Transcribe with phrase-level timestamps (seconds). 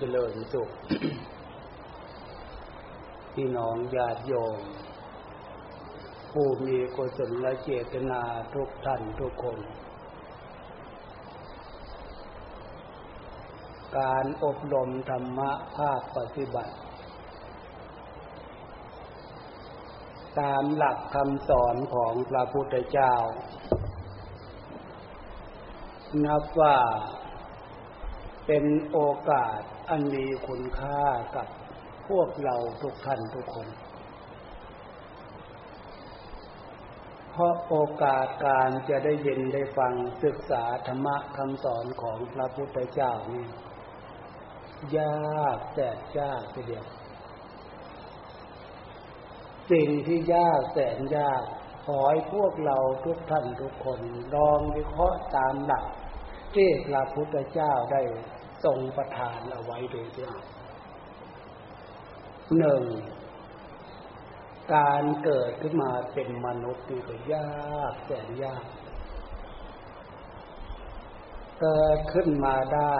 [0.00, 0.70] จริญสุข
[3.34, 4.58] พี่น้องญาติโยม
[6.32, 8.20] ผู้มีกุศลและเจตนา
[8.54, 9.58] ทุกท่านทุกคน
[13.98, 16.74] การอบรมธรรมะภาคปฏิบัติ
[20.38, 23.14] ตามหลักคำสอนของพระพุทธเจ้า
[26.24, 26.76] นับว่า
[28.46, 31.02] เป็นโอกาส อันมีคุณค่า
[31.36, 31.46] กับ
[32.08, 33.68] พวกเราทุกท่านทุกคน
[37.32, 39.92] เพราะโอกาสการจะได้ยินได้ฟัง
[40.24, 43.46] ศึกษาธรรมะคำสอนของพระพุทธเจ้านี่
[44.98, 46.86] ยากแต่ยากทีเดียว
[49.70, 51.42] สิ่งที่ยากแสนยาก
[51.86, 54.00] ขอให้พวกเราทุกท่านทุกคน
[54.34, 55.84] ลองวิเคราะห์ตามหลัก
[56.54, 58.02] ที่พระพุทธเจ้าได้
[58.64, 60.26] ทรงประทานเอาไว้โดยที่
[62.58, 62.82] หนึ่ง
[64.74, 68.66] การเกิดขึ้นมาเป็นมนุษย์นี่ก็ยากแสนยาก
[71.60, 72.96] เกิดขึ้นมาได้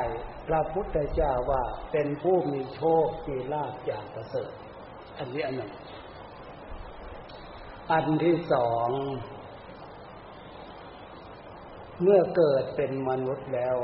[0.48, 4.52] พระพุทธเจ้าว่าเป็นผู้มีโชค มีลาภอย่างประเสริฐ
[5.18, 5.72] อันนี้อันหนึ่ง
[7.92, 8.88] อันที่สอง
[12.02, 13.76] เมื่อเกิดเป็นมนุษย์แล้ว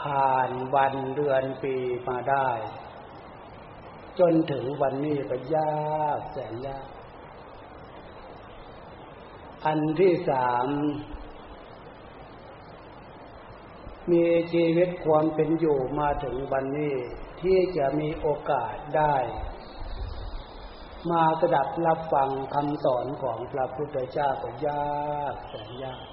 [0.00, 1.74] ผ่านวันเดือนปี
[2.08, 2.48] มาได้
[4.18, 6.88] จนถึงวันนี้ก็ยากแสนยาก
[9.66, 10.66] อันที่สาม
[14.12, 16.94] มีชีวิตความเป็นอยู่มาถึงวันนี้
[17.42, 19.14] ที่จะมีโอกาสได้
[21.10, 26.04] มาสดับรับฟังคำสอนของพระพุทธเจ้าก็ยากแสนยาก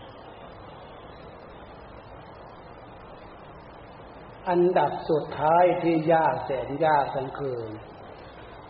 [4.50, 7.70] อันดับสุดท้ายที่ยากแสนยากทั้งคืน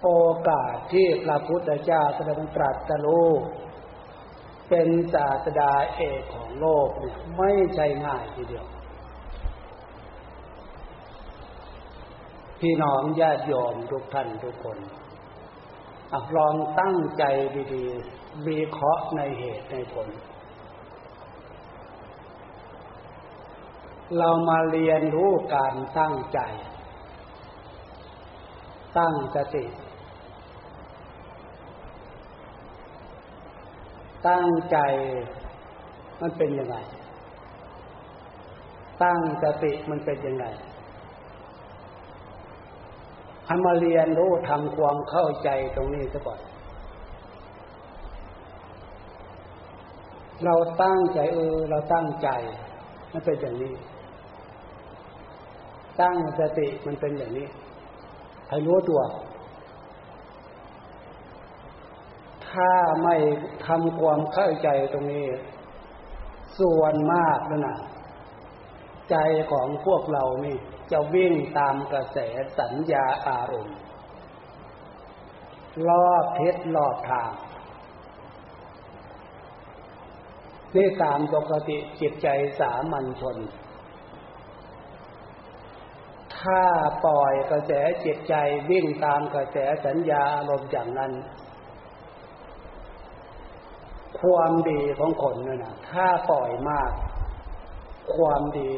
[0.03, 0.09] โอ
[0.49, 3.31] กาสที่พระพุทธเจ้าแสดงตรัสรู้
[4.69, 8.67] เป็นศาสดาเอกของโลกเนี่ยไม่ใช่ง่ายทีเดียว
[12.61, 14.77] พี่น้องญาติโยมทุกท่านทุกคน
[16.13, 17.23] อลองตั้งใจ
[17.73, 20.07] ดีๆ มีเคาะในเหตุในผล
[24.18, 26.40] เรามาเรียนรู้การตั้งใจ
[28.97, 29.66] ตั้งสติ
[34.28, 34.78] ตั้งใจ
[36.22, 36.78] มันเป็นยังไง
[39.03, 40.45] ตั้งสติมันเป็นยังไง
[43.45, 46.39] ให้มาเรียนรู้ทำความเข้าใจตรงนี้ซะก่อน
[50.45, 52.29] เราตั้งใจเออ เราตั้งใจ
[53.12, 53.74] มันเป็นอย่างนี้
[56.02, 57.47] ตั้งสติมันเป็นอย่างนี้
[58.50, 59.02] ให้รู้ตัว
[62.50, 62.72] ถ้า
[63.03, 63.16] ไม่
[63.66, 65.25] ทำความเข้าใจตรงนี้
[66.59, 67.80] ส่วนมากนั่นะ
[69.12, 69.16] ใจ
[69.52, 70.57] ของพวกเรานี่
[70.91, 72.18] จะวิ่งตามกระแส
[72.59, 73.78] สัญญาอารมณ์
[75.88, 77.31] ลอบเท็ลอบทาง
[80.75, 82.28] นี่ตามปกติจิตใจ
[82.59, 83.38] สามัญชน
[86.42, 86.62] ถ้า
[87.06, 87.72] ปล่อยกระแส
[88.06, 88.34] จิตใจ
[88.70, 91.12] วิ่งตามกระแสสัญญาอารมณ์อย่างนั้น
[94.20, 96.92] ความดีของคนเนี่ยนะถ้าปล่อยมาก
[98.16, 98.74] ความดี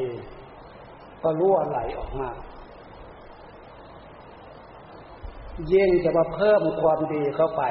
[1.23, 2.29] ก็รั่วไหลออกมา
[5.73, 7.63] ยิ่งจะมาเพิ่มความดีเข้าไป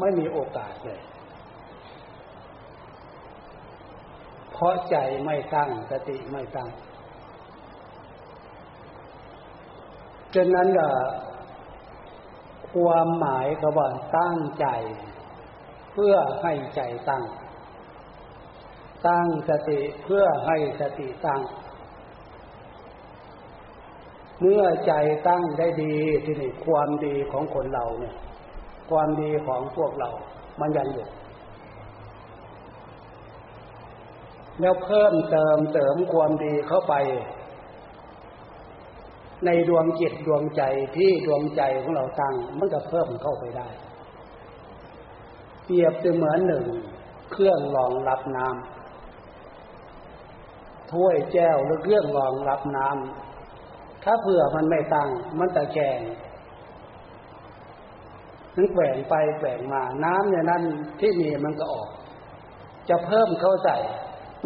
[0.00, 1.00] ไม่มีโอกาสเลย
[4.52, 6.68] เพราะใจไม่ตั้งสติไม่ตั้ง
[10.34, 10.68] ฉะนั้น
[12.74, 13.88] ความหมายก็ว่า
[14.18, 14.66] ตั้งใจ
[15.92, 17.24] เพื่อให้ใจตั้ง
[19.08, 21.40] ตั้งสติเพื่อให้สติตั้ง
[24.40, 24.92] เมื่อใจ
[25.28, 28.16] ตั้งได้ดีที่นี่ความดีของคนเราเนี่ย
[28.90, 30.10] ความดีของพวกเรา
[30.60, 31.06] มันยังอยู่
[34.60, 36.94] แล้วเพิ่มเติมเสริมความดีเข้าไป
[39.46, 40.62] ในดวงจิตดวงใจ
[40.96, 43.68] ที่ดวงใจของเราตั้งมันก็เพิ่มเข้าไปได้
[45.64, 46.64] เปรียบเสมือนหนึ่ง
[47.32, 48.70] เครื่องรองรับน้ำ
[50.92, 55.08] ถ้วยแก้วหรือเครื่องรองรับน้ำถ้าเผื่อมันไม่ตั้ง
[55.38, 56.00] มันตะแกง
[58.56, 60.62] มันแกว่งไปแกว่งมา น้ำเนี่ยนั้น
[61.00, 61.88] ที่มีมันก็ออก
[62.88, 63.76] จะเพิ่มเข้าใส่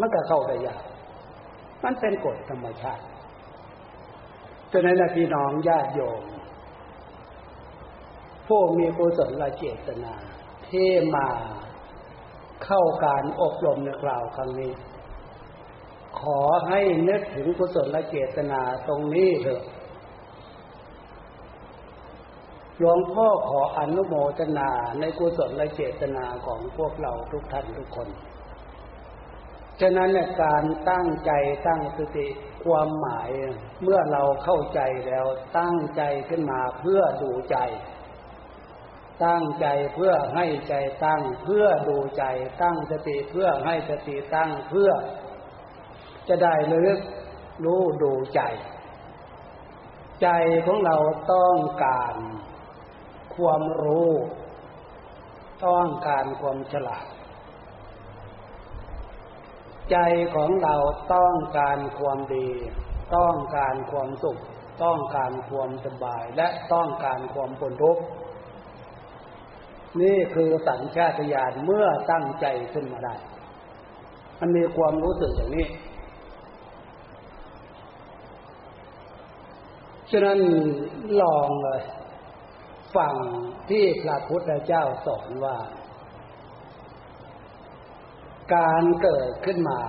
[0.01, 0.83] มันก็เข้าได้ยาก
[1.85, 3.05] มันเป็นกฎธรรมชาติ
[4.77, 6.23] ฉะนั้นพี่น้องญาติโยม
[8.47, 10.15] ผู้มีกุศลเจตนา
[10.69, 11.27] ที่มา
[12.65, 14.73] เข้าการอบรมในคราวครั้งนี้
[16.21, 19.63] ขอให้นึกถึงกุศลเจตนาตรงนี้เถอะ
[22.79, 28.09] หลวงพ่อขออนุโมทนาในกุศลเจตนาของพวกเราทุกท่านทุกคน
[29.81, 30.11] ฉะนั้น
[30.43, 31.31] การตั้งใจ
[31.67, 32.29] ตั้งสติ
[32.65, 33.31] ความหมาย
[33.83, 35.27] เมื่อเราเข้าใจแล้ว
[35.59, 37.59] ตั้งใจขึ้นมาเพื่อดูใจ
[39.27, 40.75] ตั้งใจเพื่อให้ใจ
[41.05, 42.25] ตั้งเพื่อดูใจ
[42.63, 44.91] ตั้งสติเพื่อให้สติตั้งเพื่อ
[46.29, 47.01] จะได้ลึก
[47.65, 48.41] รู้ดูใจ
[50.23, 50.29] ใจ
[50.67, 50.97] ของเรา
[51.35, 52.15] ต้องการ
[53.37, 54.13] ความรู้
[55.67, 57.07] ต้องการความฉลาด
[59.91, 59.97] ใจ
[60.35, 60.77] ของเรา
[61.15, 62.49] ต้องการความดี
[63.17, 64.41] ต้องการความสุข
[64.85, 68.03] ต้องการความสบายและต้องการความปนทุกข์
[70.03, 73.15] นี่คือสัญชาตญาณเมื่อตั้งใจขึ้นมาได้
[74.41, 75.67] มันมีความรู้สึกอย่างนี้
[80.11, 80.39] ฉะนั้น
[81.21, 81.83] ลองเลย
[82.97, 83.15] ฟัง
[83.71, 85.57] ที่พระพุทธเจ้าสอนว่า
[88.53, 89.81] การเกิดขึ้นมา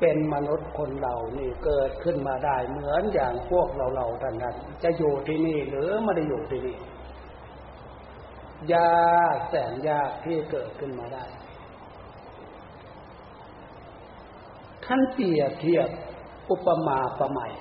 [0.00, 6.78] เป็นมนุษย์คนเรานี่เกิดขึ้นมาได้เหมือนอย่างพวกเราเราท่านนั้นจะอยู่ที่นี่หรือไม่ได้อยู่ที่นี่
[8.74, 11.24] ยากแสนยากที่เกิดขึ้นมาได้
[14.84, 15.88] ท่านเปรียบเทียบ
[16.50, 17.52] อุปมาประไมย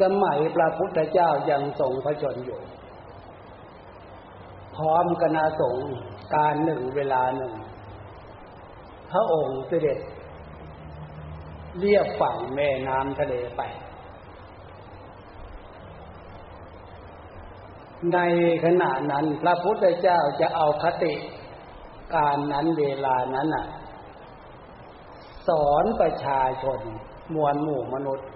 [0.00, 2.60] สมัยพระพุทธเจ้ายังทรงพระชนอยู่
[4.76, 5.76] พร้อมกนาสง
[6.34, 7.54] การหนึ่งเวลาหนึ่ง
[9.10, 9.98] พระองค์เสด็จ
[11.80, 13.62] เรียบฝั่งแม่น้ำทะเลไป
[18.12, 18.18] ใน
[18.64, 21.14] ขณะนั้นพระพุทธเจ้าจะเอาคติ
[22.14, 23.66] การนั้นเวลานั้นอะ
[25.48, 26.80] สอนประชาชน
[27.34, 28.28] มวลหมู่มนุษย์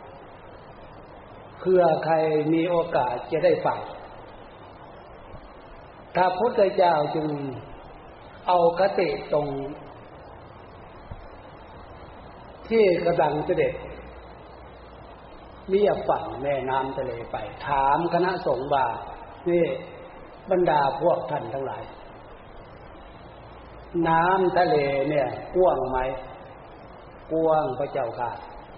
[1.60, 2.14] เพื่อใคร
[2.52, 3.78] มีโอกาสจะได้ฟัง
[6.14, 7.28] พระพุทธเจ้าจึง
[8.46, 9.48] เอาคติตรง
[12.68, 13.74] ที่กระดังเสด็จ
[15.70, 17.36] เรียบฝั่งแม่น้ำทะเลไป
[17.66, 18.86] ถามคณะสงฆ์ว่า
[19.48, 19.64] นี่
[20.50, 21.82] บรรดาพวกท่านทั้งหลาย
[24.08, 24.76] น้ำทะเล
[25.10, 25.98] เนี่ยกว้างไหม
[27.32, 28.30] กว้างพระเจ้าค่ะ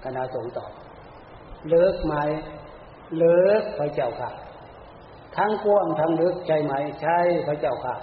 [0.04, 0.72] คณะสงฆ์ตอบ
[1.68, 2.14] เลิกไหม
[3.18, 4.30] เลิกพระเจ้าค่ะ
[5.36, 7.96] ทั้งกว้างทั้งลึกใช่ไหมใช่พระเจ้าค่ะ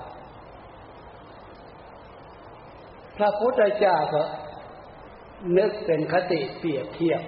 [3.18, 4.24] พระพุทธเจ้าก็
[5.58, 7.22] นึกเป็นคติเปรียบเทียบ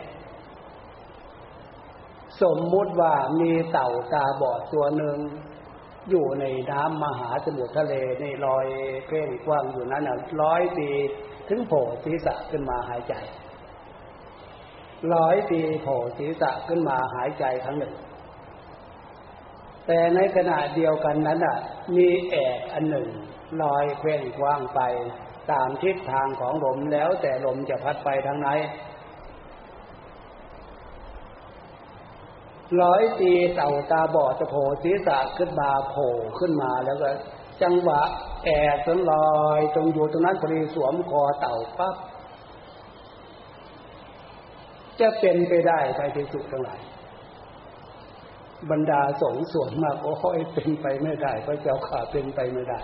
[2.42, 5.18] สมมุติว่ามีเต่าตาบอดตัวหนึ่ง
[6.10, 8.66] อยู่ในน้ำมหาสมุทรทะเลในลอย
[9.08, 10.10] เพ่งกว้างอยู่นั้น
[10.42, 10.90] ร้อยปี
[11.48, 13.14] ถึงโผล่ศีรษะขึ้นมาหายใจ
[15.16, 17.94] ร้อยปีโผล่ศีรษะขึ้นมาหายใจครั้งหนึ่ง
[19.88, 21.58] แต่ในขณะเดียวกันนั้นอะ
[21.96, 23.08] มีแอกอันหนึ่ง
[23.62, 24.82] ลอยเพ่งกว้างไป
[25.52, 28.50] ตามทิศทางของลมแล้วแต่ลมจะพัดไปทางไหน
[32.82, 37.08] ร้อยปีเต่าตาบอดจะโผล่ศีรษะขึ้นมาโผล่ขึ้นมาแล้วก็
[37.62, 38.02] จังหวะ
[38.46, 41.96] แอบจนลอยตรงอยู่ตรงนั้นพอดีสวมคอเต่าปั๊บ
[45.00, 46.80] จะเป็นไปได้ไปที่สุดทั้งหลาย
[48.70, 52.82] บรรดาสงส่วนมากโอ้ยเป็นไปไม่ได้พระเจ้าข่าเป็นไปไม่ได้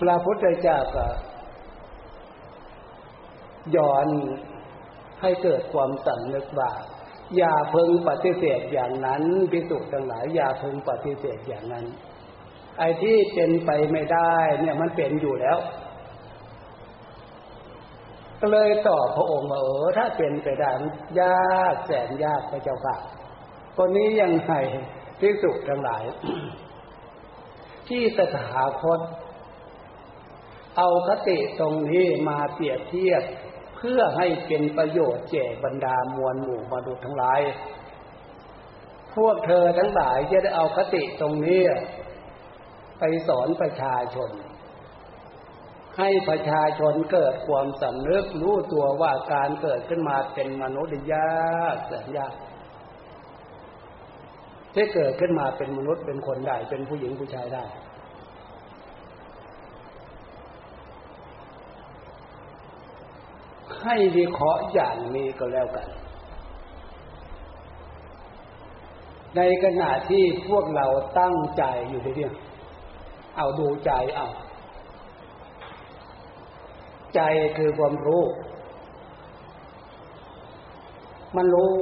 [0.00, 1.06] พระพุทธเจ้าก็
[3.76, 4.06] ย้อน
[5.20, 6.70] ให้เกิดความสำนึกว่า
[7.36, 9.22] อย่าเพึงปฏิเสธอย่างนั้น
[9.52, 11.86] พิสุทั้งหลายอย่าเพึงปฏิเสธอย่างนั้น
[12.78, 15.58] ไอ้ที่เป็นไปไม่ได้ เนี่ยมันเป็นอยู่แล้ว
[18.40, 20.70] ก็เลยตอบพระองค์ว่าเออถ้าเป็นไปได้
[21.20, 22.96] ยากแสนยากพระเจ้าค่ะ
[23.76, 24.52] คนนี้ยังไง
[25.20, 26.04] พิสุทั้งหลาย
[27.88, 29.00] ที่ตถาคต
[30.76, 33.22] เอาคติตรงนี้มาเปรียบเทียบ
[33.76, 37.40] เพื่อให้เป็นประโยชน์แก่บรรดามวลหมู่มนุษย์ทั้งหลาย
[39.16, 41.60] พวกเธอทั้งหลายจะได้เอาคติตรงนี้
[42.98, 44.30] ไปสอนประชาชน
[45.98, 52.34] ให้ประชาชนเกิดความสำนึกรู้ตัวว่าการเกิดขึ้นมาเป็นมนุษย์ยากแสนยาก
[54.74, 57.64] ที่เกิดขึ้นมาเป็นมนุษย์เป็นคนได้ เป็นผู้หญิงผู้ชายได้
[63.82, 65.88] ให้วิเคราะห์อย่างนี้ก็แล้วกัน
[69.36, 70.86] ในขณะที่พวกเรา
[71.20, 72.34] ตั้งใจอยู่เรื่อย
[73.36, 74.28] เอาดูใจเอา
[77.16, 77.22] ใจ
[77.58, 78.24] คือความรู้
[81.36, 81.72] มันรู้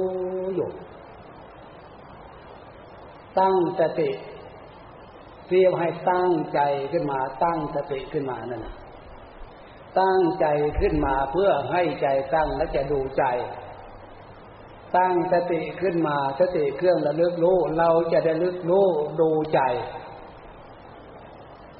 [0.55, 0.69] อยู่
[3.39, 4.09] ตั้งสติ
[5.49, 6.59] เรียกให้ตั้งใจ
[6.91, 8.67] ขึ้นมา ตั้งสติขึ้นมานั่น
[9.99, 10.45] ตั้งใจ
[10.81, 13.23] ขึ้นมาเพื่อให้ใจตั้งและจะดูใจ
[14.97, 18.87] ตั้งสติขึ้นมาสติเครื่องระลึกรู้ เราจะได้ลึกรู้
[19.19, 19.59] ดูใจ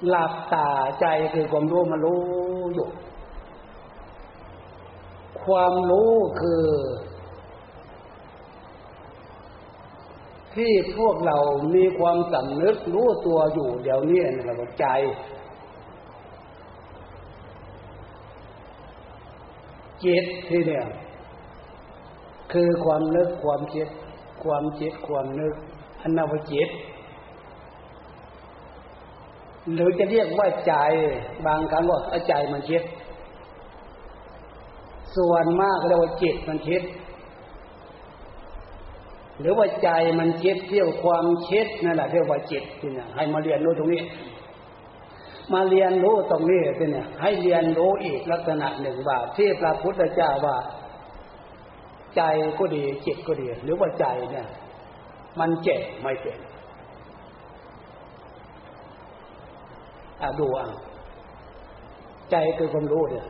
[0.07, 0.69] หลับตา
[1.01, 2.21] ใจคือความรู้มารู้
[2.73, 2.87] อยู่
[5.47, 6.11] ความรู้
[6.41, 6.65] คือ
[10.55, 11.37] ที่พวกเรา
[11.75, 14.85] มีความสำนึกรู้ตัวอยู่เดี๋ยวนี้นะครับใจ
[20.03, 20.85] จิตที่เนี่ย
[22.53, 23.87] คือความนึกความคิด
[24.43, 25.53] ความจิตความนึก
[26.01, 26.69] อันนาวจิต
[29.73, 30.73] หรือจะเรียกว่าใจ
[31.45, 32.83] บางครั้งว่าใจมันคิด
[35.15, 36.83] ส่วนมากเรียกว่าจิตมันคิด
[39.39, 44.01] หรือว่าใจมันคิดเที่ยวความคิดนั่นแหละเรียกว่าจิตเนี่ยให้มาเรียนรู้ตรงนี้
[45.53, 50.57] มาเรียนรู้ตรงนี้เนี่ยให้เรียนรู้อีกลักษณะหนึ่งว่าที่พระพุทธเจ้าว่า
[52.15, 52.21] ใจ
[52.59, 54.47] ก็ดีจิตก็ดี หรือว่าใจเนี่ย
[55.39, 56.39] มันเจ็บไม่เป็น
[60.21, 60.67] อะดูอะ
[62.31, 63.25] ใจคือความรู้เนี่ย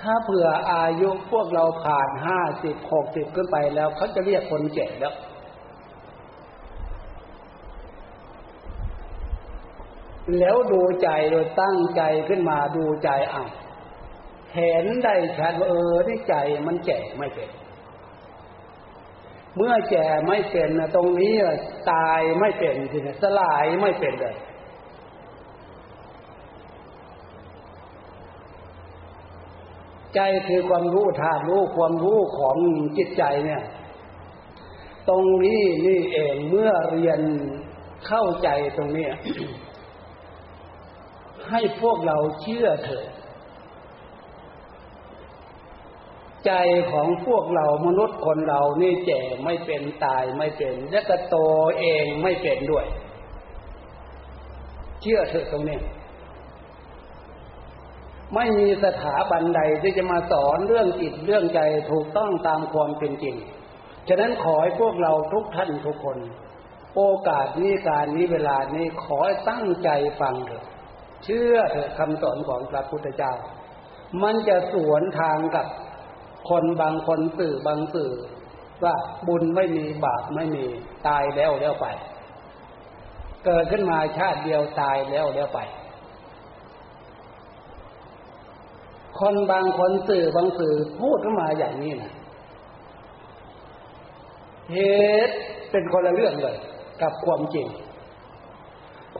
[0.00, 5.14] ถ้าเผื่ออายุพวกเราผ่านห้าสิบหกสิบขึ้นไปแล้วเขาจะเรียกคนเจ็บแล้ว
[10.38, 13.44] แล้วดูใจโดยตั้งใจขึ้นมาดูใจอะ
[14.54, 16.34] เห็นได้ชัดว่าเออที่ใจ
[16.66, 17.50] มันแก่ไม่เป็น
[19.56, 21.34] เมื่อแก่ไม่เป็นนะตรงนี้
[21.92, 24.36] ตายไม่เป็นทีนี้สลายไม่เป็นเลย
[30.14, 32.56] ใจคือความรู้ธาตุรู้ความรู้ของ
[32.96, 33.62] จิตใจเนี่ย
[35.08, 37.20] ตรงนี้นี่เองเมื่อเรียน
[38.06, 39.08] เข้าใจตรงนี้
[41.50, 43.08] ให้พวกเราเชื่อเถิด
[46.46, 46.52] ใจ
[46.92, 51.36] ของพวกเรามนุษย์คนเรานี่แก่ไม่เป็นตายไม่เป็น และก็โต
[51.78, 52.86] เองไม่เป็นด้วย
[55.02, 55.78] เชื่อเถิดตรงนี้
[58.34, 63.36] ไม่มีสถาบันใดที่จะมาสอนเรื่องจิตเรื่องใจถูกต้องตามความเป็นจริง
[64.08, 66.18] ฉะนั้นขอให้พวกเราทุกท่านทุกคน
[66.96, 69.88] โอกาสนี้การนี้เวลานี้ขอให้ตั้งใจ
[70.20, 70.64] ฟังเถอะ
[71.24, 73.32] เชื่อเถอะคำสอนของพระพุทธเจ้า
[74.22, 75.66] มันจะสวนทางกับ
[76.50, 78.12] คนบางคนสื่อบางสื่อ
[78.84, 78.94] ว่า
[79.28, 80.64] บุญไม่มีบาปไม่มี
[81.06, 81.86] ตายแล้วแล้วไป
[83.44, 85.60] เกิดขึ้นมาชาติเดียวตายแล้วแล้วไป
[89.20, 92.12] คนบางคนสื่อบางสื่อพูดขึ้นมาอย่างนี้นะ
[94.72, 94.78] เห
[95.28, 95.36] ตุ
[95.70, 96.56] เป็นคนละเรื่องเลย
[97.02, 97.66] กับความจริง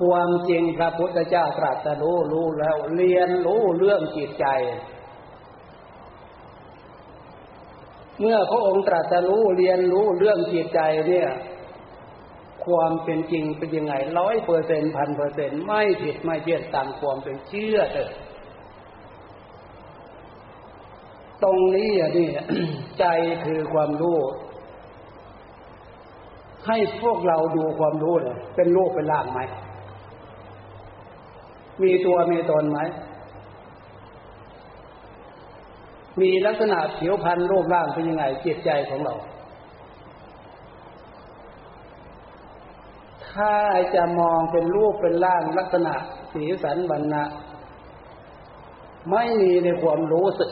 [0.00, 4.46] ความจริงพระพุทธเจ้าตรัสรู้รู้แล้ว เรียนรู้เรื่องจิตใจ
[8.20, 11.28] เมื่อพระองค์ตรัสรู้เรียนรู้เรื่องจิตใจเนี่ย
[12.66, 18.10] ความเป็นจริงเป็นยังไงร้อยเปอร์เซ็นพันเปอร์เซ็นไม่ผิดไม่เพี้ยนตามความเป็นเชื่อเถอะ
[21.44, 22.28] ตรงนี้อะนี่
[22.98, 23.04] ใจ
[23.44, 24.18] คือความรู้
[26.66, 29.40] ให้พวกเราดูความรู้เลยเป็นรูปเป็นร่างไหม
[31.82, 32.80] มีตัวมีตนไหม
[36.20, 39.14] มีลักษณะผิวพรรณรูปร่างเป็นยังไงจิตใจของเรา
[43.32, 43.54] ถ้า
[43.94, 45.94] จะมองเป็นรูปเป็นร่างลักษณะ
[46.32, 47.22] สีสันบรรณะ
[49.10, 50.50] ไม่มีในความรู้สึก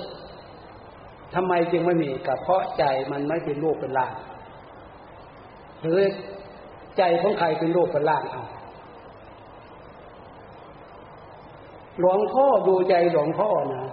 [1.35, 4.15] ทำไมจึงไม่มีกับเพราะใจมันไม่เป็นรูปเป็นร่าง
[5.83, 6.01] หรือ
[6.99, 8.45] ใจของใครเป็นรูปเป็นร่างเอา
[12.01, 13.93] หลวงพ่อดูใจหลวงพ่อนะ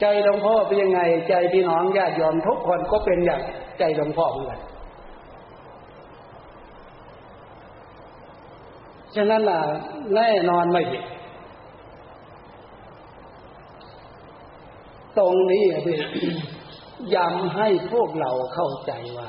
[0.00, 3.40] ใจหลวงพ่อเป็นยังไง ใจพี่น้องญาติโยมทุกคนก็เป็นอย่าง
[3.78, 4.60] ใจหลวงพ่อเหมือนกัน
[9.14, 9.60] ฉะนั้นล่ะ
[10.14, 11.02] แน่นอนไม่ผิด
[15.18, 15.98] ตรงนี้พี่
[17.14, 19.28] ย้ำให้พวกเราเข้าใจว่า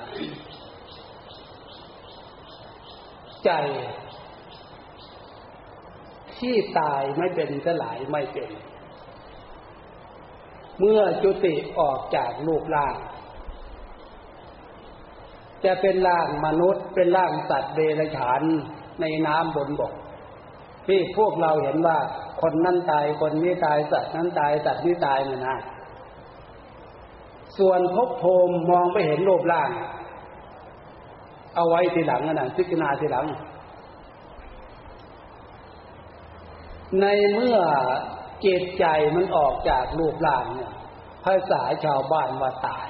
[3.45, 3.51] ใจ
[6.39, 8.49] ที่ตายไม่เป็นสลายไม่เป็น
[10.79, 12.95] เมื่อจุติออกจากรูปร่าง
[15.65, 18.41] จะเป็นร่างมนุษย์เป็นร่างสัตว์เดรัจฉาน
[19.01, 19.93] ในน้ำบนบก
[20.87, 21.97] ที่พวกเราเห็นว่า
[22.41, 25.57] คนนั้นตายคนนี้ตายสัตว์นั้นตายสัตว์นี้ตายนะนะ
[27.57, 29.69] ส่วนภพโภมมองไม่เห็นรูปร่าง
[31.55, 33.25] เอาไว้ทีหลังนะพิจารณาทีหลัง
[37.01, 37.57] ในเมื่อ
[38.45, 38.85] จิตใจ
[39.15, 40.71] มันออกจากรูปร่างเนี่ย
[41.25, 42.89] ภาษาชาวบ้านว่าตาย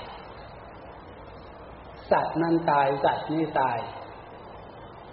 [2.12, 3.78] สัตว์นั้นตายสัตว์นี้ตาย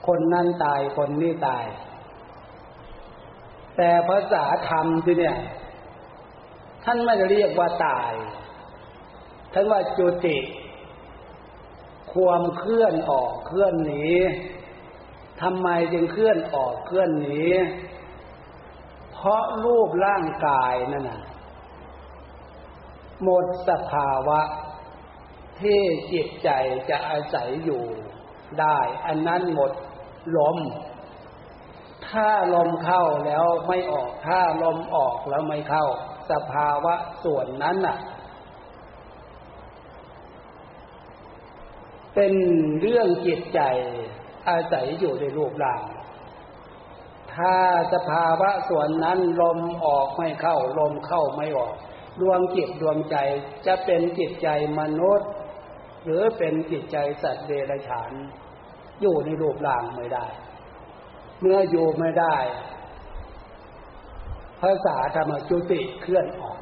[0.06, 1.64] คนนั้นตายคนนี้ตาย
[3.76, 5.36] แต่ภาษาธรรมที่เนี่ย
[6.84, 8.12] ท่านไม่ได้เรียกว่าตาย
[9.54, 10.38] ท่านว่าจุติ
[12.12, 14.06] ความเคลื่อนออกเคลื่อนหนี
[15.42, 17.42] ทำไมจึงเคลื่อนออกเคลื่อนหนี
[19.12, 21.22] เพราะรูปร่างกายนั่นน่ะ
[23.22, 24.40] หมดสภาวะ
[25.60, 25.80] ที่
[26.12, 26.50] จิตใจ
[26.90, 27.84] จะอาศัยอยู่
[28.60, 29.72] ได้ อันนั้นหมด
[30.36, 30.58] ลม
[32.08, 35.86] ถ้าลมเข้าแล้วไม่ออก ถ้าลมออกแล้วไม่เข้า
[36.30, 36.94] สภาวะ
[37.24, 37.96] ส่วนนั้นน่ะ
[42.14, 42.32] เป็น
[42.80, 43.60] เรื่องจิตใจ
[44.48, 45.82] อาศัยอยู่ในรูปร่าง
[47.34, 47.56] ถ้า
[47.92, 51.74] สภาวะส่วนนั้นลมออกไม่เข้า ลมเข้าไม่ออก
[52.20, 53.16] ดวงจิตดวงใจ
[53.66, 54.48] จะเป็นจิตใจ
[54.80, 55.30] มนุษย์
[56.04, 58.12] หรือเป็นจิตใจสัตว์เดรัจฉาน
[59.00, 60.26] อยู่ในรูปร่างไม่ได้
[61.40, 62.36] เมื่ออยู่ไม่ได้
[64.60, 66.58] ภาษาธรรมจุติเคลื่อนออก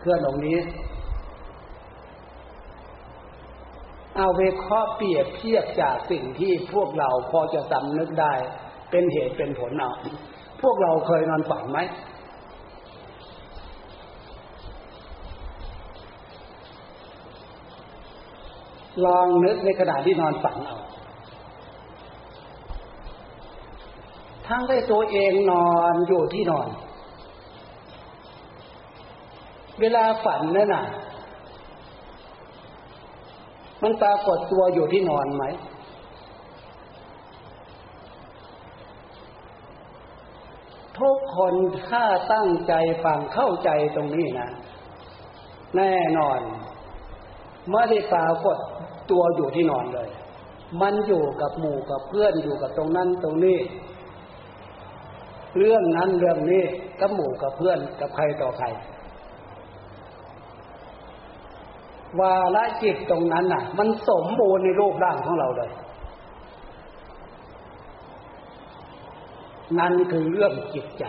[0.00, 0.58] เคลื่อนตรงนี้
[4.18, 8.34] เอาเวเคราะห์เปรียบเทียบจากสิ่งที่พวกเราพอจะสำนึกได้
[8.90, 9.90] เป็นเหตุเป็นผลเอา
[10.62, 11.78] พวกเราเคยนอนฝันไหม
[19.04, 20.78] ลองนึกในขณะที่นอนฝันเอา
[24.46, 26.68] ทั้งได้ตัวเองนอนอยู่ที่นอน
[29.80, 30.84] เวลาฝันนั่นน่ะ
[33.82, 35.44] มันปรากฏตัวอยู่ที่นอนไหม
[41.00, 41.54] ทุกคน
[41.88, 42.72] ถ้าตั้งใจ
[43.04, 44.48] ฟังเข้าใจตรงนี้นะ
[45.76, 46.40] แน่นอน
[47.70, 48.56] ไม่ได้ปรากฏ
[49.10, 50.08] ตัวอยู่ที่นอนเลย
[50.80, 53.58] มันอยู่กับหมู่กับเพื่อนอยู่กับตรงนั้นตรงนี้
[55.58, 56.64] เรื่องนั้นเรื่องนี้
[57.00, 58.66] กับหมู่กับเพื่อนกับใครต่อใคร
[62.20, 65.70] วาละจิตตรงนั้นน่ะ มันสมบูรณ์ในรูปร่างของเราเลย
[69.78, 71.04] นั่นคือเรื่องจิตใจ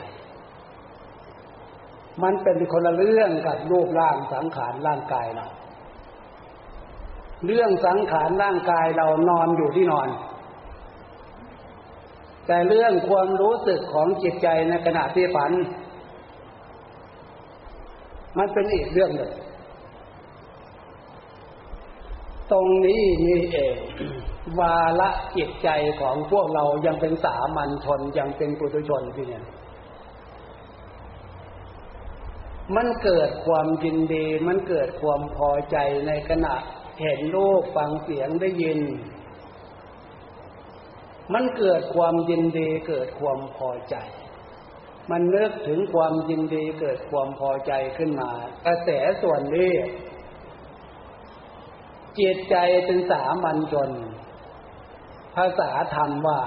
[2.23, 5.47] มันเป็นคนละเรื่องกับรูปร่างสังขารร่างกายเรา
[7.45, 10.09] เรื่องสังขารร่างกายเรานอนอยู่ที่นอน
[12.47, 15.51] แต่เรื่องความรู้สึกของจิตใจในขณะที่ฝัน
[18.37, 19.31] มันเป็นอีกเรื่องหนึ่ง
[22.51, 23.77] ตรงนี้นี่เอง
[24.59, 25.69] วาละจิตใจ
[26.01, 29.45] ของพวกเรายังเป็นสามัญชนยังเป็นปุถุชนที่เนี่ย
[32.75, 36.55] มันเกิดความยินดี มันเกิดความพอใจในขณะ
[37.01, 38.79] เห็นรูปฟังเสียงได้ยิน
[41.33, 43.95] มันเกิดความยินดีเกิดความพอใจ
[45.11, 48.31] มันนึกถึงความยินดีเกิดความพอใจขึ้นมา
[48.65, 48.89] กระแส
[49.21, 49.73] ส่วนนี้
[52.19, 52.55] จิตใจ
[52.85, 53.89] เป็นสามัญชน
[55.35, 56.39] ภาษาธรรมว่า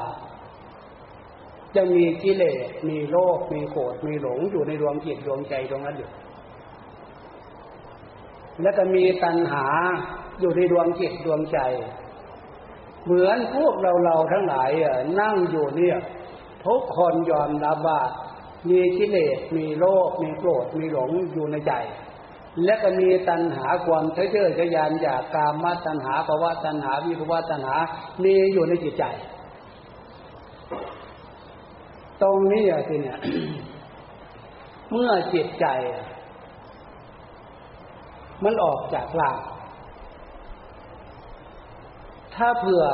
[1.77, 6.11] จะมีกิเลส มีโลภ มีโกรธ มีหลงอยู่ในดวงจิตดวงใจตรงนั้นอยู่
[8.63, 9.67] แล้วก็มีตัณหา
[10.41, 11.59] อยู่ในดวงจิตดวงใจ
[13.05, 14.71] เหมือนพวกเราเราทั้งหลาย
[15.21, 15.99] นั่งอยู่เนี่ย
[16.67, 18.01] ทุกคนยอมรับว่า
[18.71, 21.73] มีกิเลส มีโลภ มีโกรธ มีหลงอยู่ในใจ
[22.65, 27.77] และก็มีตัณหาความเชื่อทะยานอยากกามตัณหาภาวะตัณหาวิภาวะตัณหา
[28.25, 29.05] มีอยู่ในจิตใจ
[32.23, 33.19] ตรงนี้อะทีเนี่ย
[34.91, 35.67] เมื่อจิตใจ
[38.45, 39.38] มันออกจากหลัก
[42.35, 42.85] ถ้าเผื่อ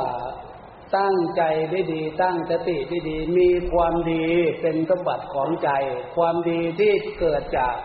[0.97, 1.41] ตั้งใจ
[1.71, 4.25] ได้ดี ตั้งสติได้ดี มีความดี
[4.61, 5.69] เป็นสมบัติของใจ
[6.15, 7.75] ความดีที่เกิดจาก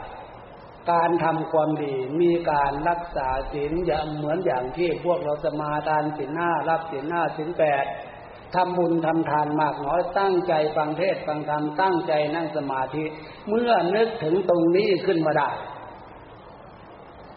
[0.91, 7.85] การทำความดีมีการรักษาศีลอย่างเหมือนอย่างที่พวกเราสมาทานศีลห้ารับศีลห้าศีลแปด
[8.55, 13.05] ทำบุญทำทานมากน้อยตั้งใจฟังเทศฟังธรรมตั้งใจนั่งสมาธิ
[13.49, 15.51] เมื่อนึกถึงตรงนี้ขึ้นมาได้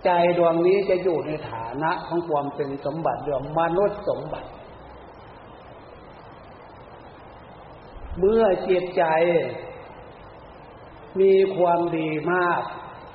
[0.06, 4.50] ใจดวงนี้จะอยู่ในฐานะของความเป็นสมบัติเรื่องมนุษย์สมบัติ
[8.20, 9.04] เมื่อจิตใจ
[11.20, 12.62] มีความดีมาก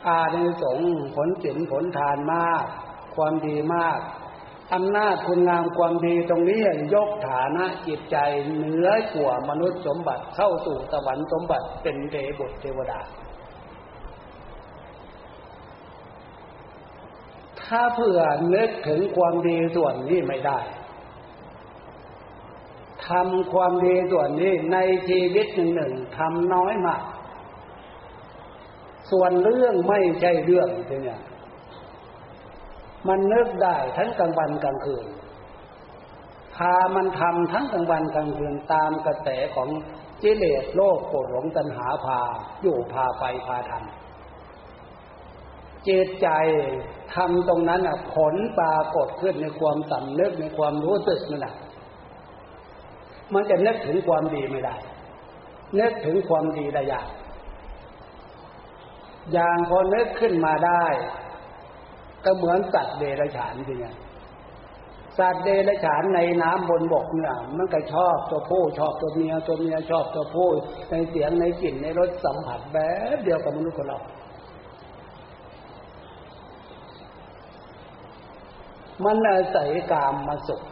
[0.06, 2.64] อานิสงส์ผลสินผลทานมาก
[3.16, 3.98] ความดีมาก
[4.74, 6.60] อำนาจคุณงามความดีตรงนี้
[6.94, 8.16] ยกฐานะจิตใจ
[8.54, 13.00] เหนือกว่ามนุษย์สมบัติเข้าสู่สวรรค์สมบัติเป็นเทบุตรเทวดา
[17.62, 18.20] ถ้าเผื่อ
[18.54, 20.60] นึกถึงความดีส่วนนี้ไม่ได้
[23.08, 27.02] ทำความดีส่วนนี้ในชีวิตหนึ่งหนึ่งทำน้อยมาก
[29.10, 31.20] ส่วนเรื่องไม่ใช่เรื่องเนี่ย
[33.08, 35.06] มันนึกได้ทั้งกลางวันกลางคืน
[36.56, 39.68] พามันทำทั้งกลางวันกลางคืนตามกระแสของ
[40.22, 42.20] จิเลสโลกโกรธหลงตัณหาพา
[42.62, 46.28] อยู่พาไปพาทำจิตใจ
[47.14, 51.54] ทำตรงนั้นอะผลปรากฏขึ้นในความสำนึกในความรู้สึกนั่นแหละ
[53.34, 54.76] มันจะนึกถึงความดีไม่ได้
[55.80, 57.08] นึกถึงความดีได้ยาก
[59.32, 60.84] อย่างพอนึกขึ้นมาได้
[62.24, 63.86] ก็เหมือนสัตว์เดรัจฉานทีไง
[65.18, 70.48] สัตว์เดรัจฉานในน้ำบนบกเนี่ยมันก็ชอบตัวผู้ชอบตัวเมียตัวเมียชอบตัวผู้
[70.90, 72.78] ในเสียงในกลิ่นในรสสัมผัสแบ
[73.14, 73.98] บเดียวกับมนุษย์คนเรา
[79.04, 80.62] มันอาศัยกามมาสุข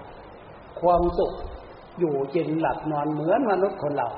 [0.80, 1.32] ความสุข
[1.98, 4.08] อยู่กินหลับนอนเหมือนมนุษย์คนเรา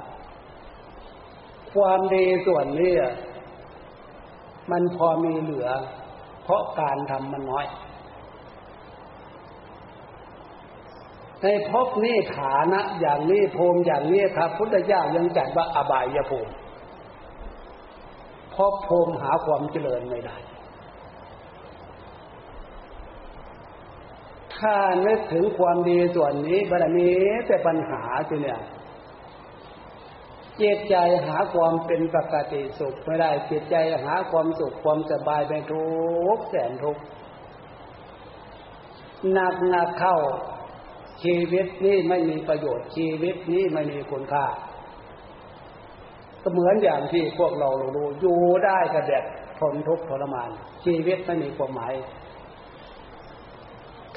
[1.74, 2.92] ความดีส่วนนี้
[4.70, 5.68] มันพอมีเหลือ
[6.42, 7.66] เพราะการทำมันน้อย
[11.42, 16.52] ในภพนี้ฐานะอย่างนี้ภูมิอย่างนี้ครับพุทธเจ้ายังจัดว่าอบายภูมิ
[18.50, 20.36] เพราะภูมิหาความเจริญไม่ได้
[24.56, 24.74] ถ้า
[25.06, 27.10] นึกถึงความดีส่วนนี้บารมี
[27.46, 28.60] แต่ปัญหาสิเนี่ย
[30.60, 35.86] จิตใจหาความเป็นปกติสุขไม่ได้จิตใจหาความสุขความสบายไปทุ
[36.36, 36.98] กแสนทุก
[39.32, 40.18] หนักหนักเข้า
[41.22, 44.46] ชีวิตนี้ไม่มีประโยชน์ ชีวิตนี้ไม่มีคุณค่า
[46.42, 49.24] ก็เหมือนอย่างที่พวกเรารู้อยู่ได้ก็แบบ
[49.60, 50.50] ทนทุกข์ทรมาน
[50.84, 51.94] ชีวิตไม่มีความหมาย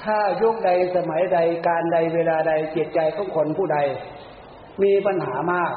[0.01, 3.77] ถ้ายุคใดสมัยใดการใดเวลาใดจิตใจของคนผู้ใด
[4.83, 5.73] มีปัญหามาก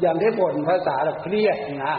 [0.00, 1.96] อย่างที่บ่นภาษาแบบเครียดนะ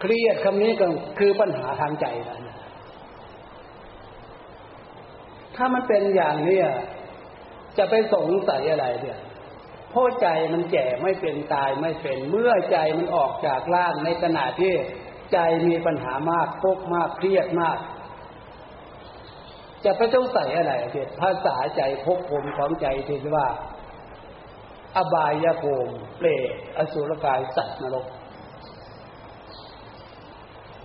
[0.00, 0.86] เครียดคำนี้ก็
[1.18, 2.58] คือปัญหาทางใจนะ
[5.56, 6.60] ถ้ามันเป็นอย่างนี้
[7.78, 9.18] จะไปสงสัยอะไรเนี่ย
[9.90, 14.72] เพราะใจมันแก่ไม่เป็นตายไม่เป็น เมื่อใจมันออกจากร่างในขณะที่
[15.32, 15.38] ใจ
[15.68, 17.78] มีปัญหามากทุกมากเครียดมาก
[19.84, 23.46] จะไปสงสัยอะไรเด็ดภาษาใจพบผมของใจที่ว่า
[24.96, 28.06] อบายภูมิเปรตอสุรกายสัตว์นรก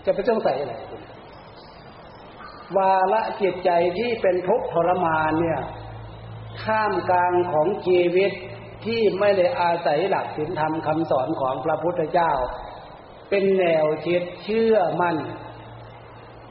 [0.05, 0.73] จะไปต้องใส่อะไร
[2.77, 5.61] วาละจิตใจที่เป็นทุกข์ทรมานเนี่ย
[6.63, 8.31] ท่ามกลางของชีวิต
[8.85, 12.31] ที่ไม่ได้อาศัยหลักศีลธรรมคำสอนของพระพุทธเจ้า
[13.29, 15.17] เป็นแนวคิดเชื่อมัน่น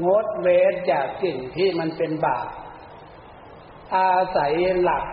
[0.06, 2.46] งดเว้นจากสิ่งที่มันเป็นบาป
[3.96, 5.04] อาศัยหลัก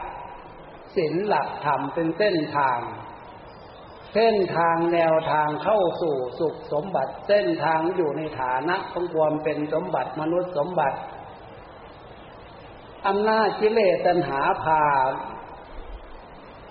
[0.97, 2.79] ศีลหลักธรรมเป็นเส้นทาง
[4.13, 10.97] เส้นทางแนวทางเข้าสู่สุขสมบัติ เส้นทางอยู่ในฐานะของความเป็นสมบัติมนุษย์สมบัติ
[13.07, 14.83] อำนาจกิเลสตัณหาพา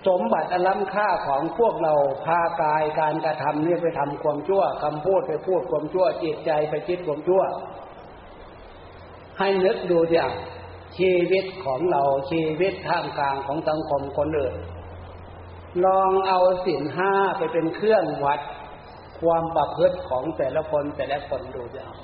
[0.08, 1.94] สมบัติอันล้ำค่าของพวกเรา
[2.26, 7.42] พากายการกระทำนี่ไปทำความชั่วคำพูดไปพูดความชั่วจิตใจไปคิดความชั่ว
[9.38, 10.32] ให้นึกดูอย่าง
[10.98, 14.56] ชีวิตของเราชีวิตท่ามกลางของสังคมคนอื่น
[15.85, 18.40] ลองเอาสินห้าไปเป็นเครื่องวัด
[19.20, 21.96] ความประพฤติของแต่ละคนแต่ละคนดูจะเอา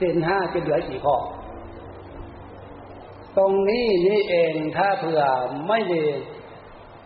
[0.00, 1.16] สินห้าจะเหลือกี่ข้อ
[3.38, 5.22] ตรงนี้นี่เองถ้าเผื่อ
[5.68, 6.02] ไม่ด้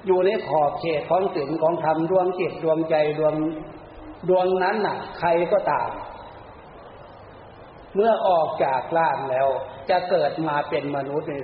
[0.07, 3.35] อยู่ในขอบเขตของสินของธรรมดวงจิตดวงใจดวง
[4.29, 5.91] ดวงนั้นน่ะ ใครก็ตาม
[7.95, 9.49] เมื่อออกจากร่างแล้ว
[9.91, 11.43] จะเกิดมาเป็นมนุษย์นี่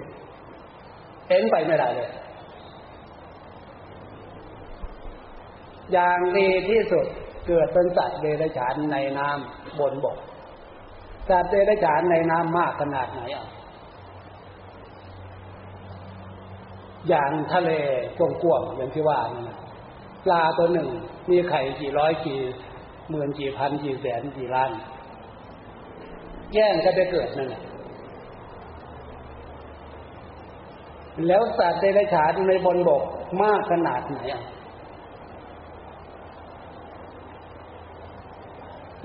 [1.29, 2.11] เห็นไปไม่ได้เลย
[5.93, 7.07] อย่างดีที่สุด
[7.49, 10.19] เกิดเป็นสัตว์เดรัจฉานในน้ำบนบก
[11.29, 13.47] สัตว์เดรัจฉานในน้ำมากขนาดไหนอะ
[17.09, 17.71] อย่างทะเล
[18.19, 19.59] กว้างๆอย่างที่ว่านี่นะ
[20.25, 20.89] ปลาตัวหนึ่ง
[21.31, 22.41] มีไข่กี่ร้อยกี่
[23.11, 24.71] หมื่นกี่พันกี่แสนกี่ล้าน
[26.55, 27.63] แย่งกันไปเกิดนั่นแหละ
[31.27, 33.03] แล้วสัตว์เดรัจฉานในบนบก
[33.43, 34.19] มากขนาดไหน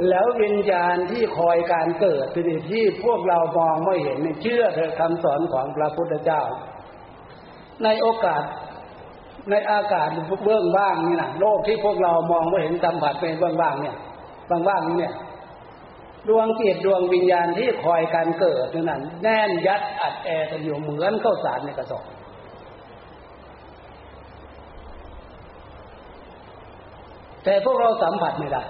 [0.10, 6.42] แล้ววิญญาณที่คอยการเกิดที่ที่พวกเรามองไม่เห็นเชื่อเถอะคำสอนของพระพุทธเจ้า
[7.84, 8.44] ในโอกาส
[9.50, 10.08] ในอากาศ
[10.44, 13.96] เบื้องบ้างนี่นะโลกที่พวกเรามองไม่เห็นสัมผัสเป็นเบื้องบ้างเนี่ย
[14.50, 15.14] บางบ้างเนี่ย
[16.30, 22.06] ดวงจิตดวงวิญญาณที่คอยการเกิดนั่นแน่นยัดอัดแอกันอยู่เหมือนข้าวสารในกระสอบ
[27.44, 28.64] แต่พวกเราสัมผัสไม่ได้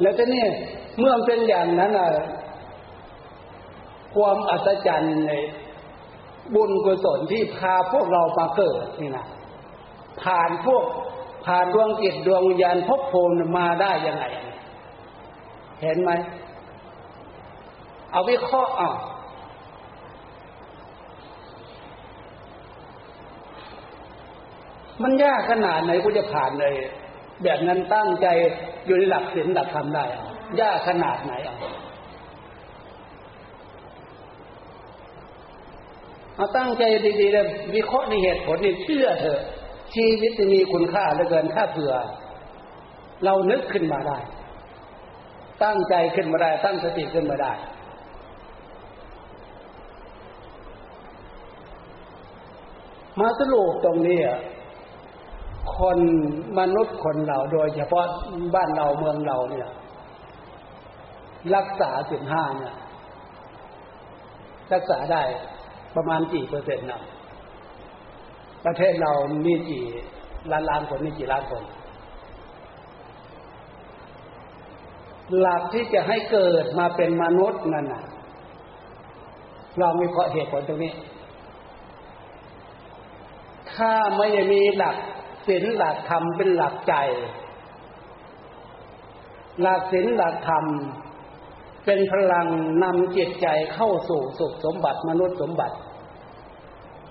[0.00, 0.44] แล้วจะนี่
[0.98, 2.08] เมื่อเป็นอย่างนั้นอะ
[4.16, 5.32] ความอัศจรรย์ใน
[6.54, 9.26] บุญกุศลที่พาพวกเรามาเกิดนี่นะ
[10.22, 10.84] ผ่านพวก
[11.46, 14.24] ผ่านดวงจิตดวงวิญญาณพบภูมิมาได้ยังไง
[15.82, 16.10] เห็นไหม
[18.10, 18.90] เอาวิเคราะห์อะ
[25.02, 26.74] มันยากขนาดไหนกูจะผ่านเลย
[27.42, 28.26] แบบนั้นตั้งใจ
[28.86, 30.04] อยู่ในหลักศีลหลักธรรมได้
[30.60, 31.56] ยากขนาดไหนอะ
[36.36, 36.82] เอาตั้งใจ
[37.20, 39.40] ดีๆเลยวิเคราะห์ในเหตุผลนี่เชื่อเถอะ
[39.96, 41.94] ชีวิตจะมีคุณค่าเหลือเกินถ้าเผื่อ
[43.24, 44.18] เรานึกขึ้นมาได้
[45.64, 47.52] ตั้งใจขึ้นมาได้ ตั้งสติขึ้นมาได้
[53.20, 54.20] มาสรุปตรงนี้
[55.78, 55.98] คน
[56.58, 58.06] มนุษย์คนเราโดยเฉพาะ
[58.54, 59.68] บ้านเราเมืองเราเนี่ย
[61.54, 62.74] รักษาสิบห้าเนี่ย
[64.72, 65.22] รักษาได้
[65.96, 67.02] ประมาณกี่เปอร์เซ็นต์นะ
[68.66, 69.12] ประเทศเรา
[69.46, 69.84] มีกี่
[70.50, 71.62] ล้านล้านคนมีกี่ล้านคน
[75.38, 78.04] หลักที่จะให้เกิดมาเป็นมนุษย์นั่นน่ะ
[79.78, 80.92] เรามีเพราะเหตุผลตรงนี้
[83.72, 84.96] ถ้าไม่มีหลัก
[85.46, 86.94] ศีลหลักธรรมเป็นหลักใจ
[89.60, 90.64] หลักศีลหลักธรรม
[91.84, 92.46] เป็นพลัง
[92.82, 95.76] นำจิตใจเข้าสู่สุขสมบัติมนุษย์สมบัติ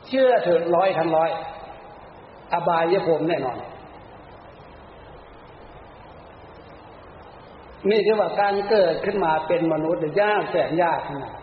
[0.09, 1.29] เชื่อเถิดร้อยทั้งร้อย
[2.53, 3.57] อบายยภูมิแน่นอน
[7.89, 11.33] นี่คือว่าการเกิดขึ้นมาเป็นมนุษย์ยากแสนยากขนาด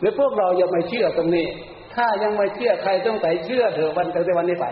[0.00, 1.46] หรือพวกเรายังไม่เชื่อตรงนี้
[1.94, 4.66] ถ้ายังไม่เชื่อใครต้องใส่เชื่อเถอะวันตั้งแต่วันนี้ไป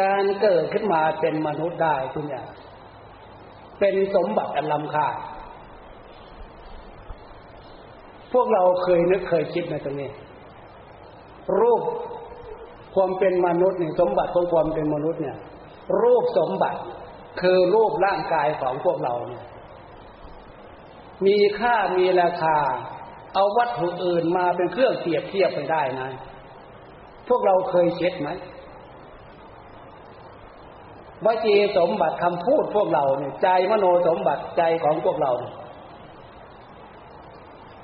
[0.00, 2.44] การเกิดขึ้นมาเป็นมนุษย์ได้คุณเนี่ย
[3.80, 5.08] เป็นสมบัติอันล้ำค่า
[8.32, 10.10] พวกเราเคยนึกเคยคิดในตรงนี้
[11.60, 11.82] รูป
[12.94, 15.36] ความเป็นมนุษย์เนี่ยสมบัติของความเป็นมนุษย์เนี่ย
[16.02, 16.80] รูปสมบัติ
[17.40, 19.44] คือรูปร่างกายของพวกเราเนี่ย
[21.26, 22.56] มีค่ามีราคา
[23.34, 26.10] เอาวัตถุอื่นมาเป็นเครื่องเปรียบเทียบไปได้นะ
[27.28, 28.30] พวกเราเคยเช็ดไหม
[31.24, 35.54] วจีสมบัติคำพูดพวกเราเนี่ยใจมโนสมบัติใจของพวกเราเนี่ย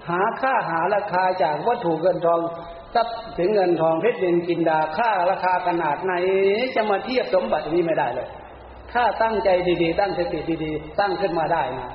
[0.09, 2.41] หาค่าหาราคาจากวัตถุเงินทอง
[2.95, 6.13] ทรัพย์ถึงเงินทองเพชรดินกินดาค่าราคาขนาดไหน
[6.75, 8.29] จะมาเทียบสมบัตินี้ไม่ได้เลย
[8.93, 9.49] ถ้าตั้งใจ
[9.83, 11.89] ดีๆ ตั้งสติดีๆ ตั้งขึ้นมาได้นะ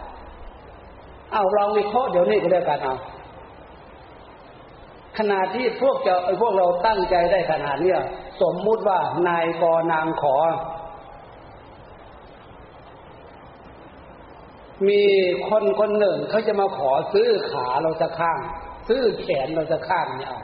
[1.33, 2.95] เอาลองวิเคราะห์เดี๋ยวนี้ก็ได้กันเอา
[5.17, 7.99] ขนาดที่พวกเจะพวกเราตั้งใจได้ขนาดเนี้ย
[8.41, 10.35] สมมุติว่านายกนางขอ
[14.89, 15.01] มี
[15.49, 18.39] คนคนหนึ่งเขาจะมาขอซื้อขาเราจะข้าง
[18.87, 20.41] ซื้อแขนเราจะข้างเนี่ยเอา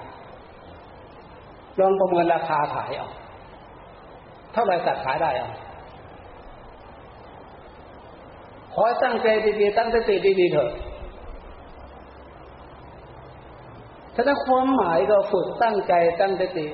[1.80, 3.10] ลองประเมินราคาขายเอา
[4.54, 5.50] เท่าไรตัดขายได้เอา
[8.74, 9.28] ขอตั้งใจ
[9.60, 10.72] ดีๆตั้งสติดีๆเถอะ
[14.16, 16.66] ถ้าความหมายเราฝึกตั้งใจตั้งสติ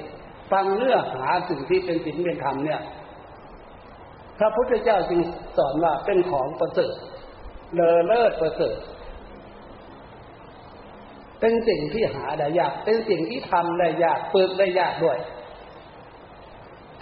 [0.52, 2.82] ฟังเนื้อหาสิ่งที่เป็นสิ่งเป็นธรรมเนี่ย
[4.40, 5.22] พระพุทธเจ้าจึง
[5.58, 6.96] สอนว่าเป็นของประเสริฐ
[7.74, 8.78] เลอเลิศประเสริฐ
[11.40, 15.18] เป็นสิ่งที่หาได้ยาก เป็นสิ่งที่ทำได้ยากฝึกได้ยากด้วย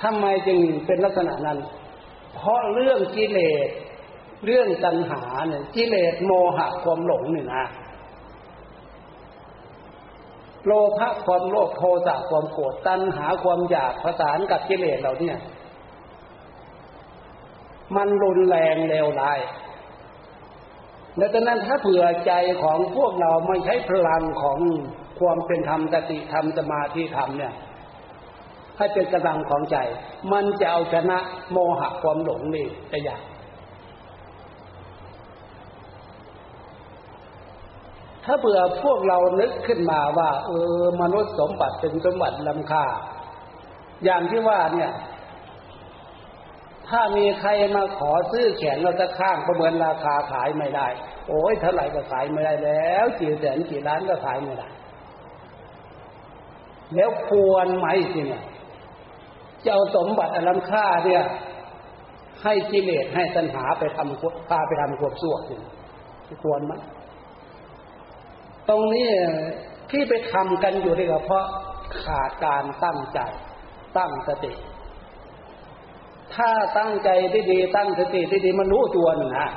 [0.01, 1.59] ทำไมจึงเป็นลักษณะนั้น
[2.35, 3.69] เพราะเรื่องกิเลส
[4.45, 7.65] เรื่องตัณหาเนี่ยกิเลสโมหะความหลงนี่นะ
[10.65, 15.37] โลภะความโลภโทสะความโกรธตัณหาความอยากผสานกับกิเลสเราเนี่ย
[17.95, 19.70] มันรุนแรงเลวร้ายและ
[21.21, 24.59] ดังนั้นถ้าเผื่อใจของพวกเราไม่ใช้พลังของ
[25.19, 27.53] ความเป็นธรรมสติธรรมสมาธิธรรมเนี่ย
[28.77, 29.77] ให้เป็นกำลังของใจ
[30.31, 31.17] มันจะเอาชนะ
[31.51, 33.21] โมหะความหลงนี่ได้ยาก
[38.25, 42.85] ถ้าเผื่อพวกเรานึกขึ้นมาว่า เออ มนุษย์สมบัติเป็นสมบัติลำค่า
[44.03, 44.91] อย่างที่ว่าเนี่ย
[46.89, 50.87] ถ้ามีใครมาขอซื้อแขนเราจะข้างประเมินราคาขายไม่ได้
[51.27, 54.69] โอ้ยเท่าไหร่ก็ขายไม่ได้แล้วกี่แสนกี่ล้านก็ขายไม่ได้
[56.95, 58.43] แล้วควรไหมสิเนี่ย
[59.63, 61.23] จะเอาสมบัติอลังค่าเนี่ย
[62.43, 66.73] ให้กิเลสให้ตัณหาไปทำพาไปทำความชั่วสิควรไหม
[68.69, 69.09] ตรงนี้
[69.91, 71.45] ที่ไปทำกันอยู่นี่ก็เพราะ
[72.03, 73.19] ขาดการตั้งใจ
[73.97, 74.53] ตั้งสติ
[76.35, 79.07] ถ้าตั้งใจได้ดี ตั้งสติได้ดีมันรู้ตัว
[79.37, 79.49] นะ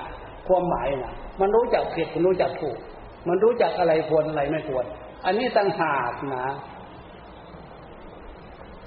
[0.49, 2.79] ความหมายนะ มันรู้จักผิดมันรู้จักถูก
[3.29, 4.85] มันรู้จักอะไรควรอะไรไม่ควร
[5.25, 6.47] อันนี้ตั้งหากนะ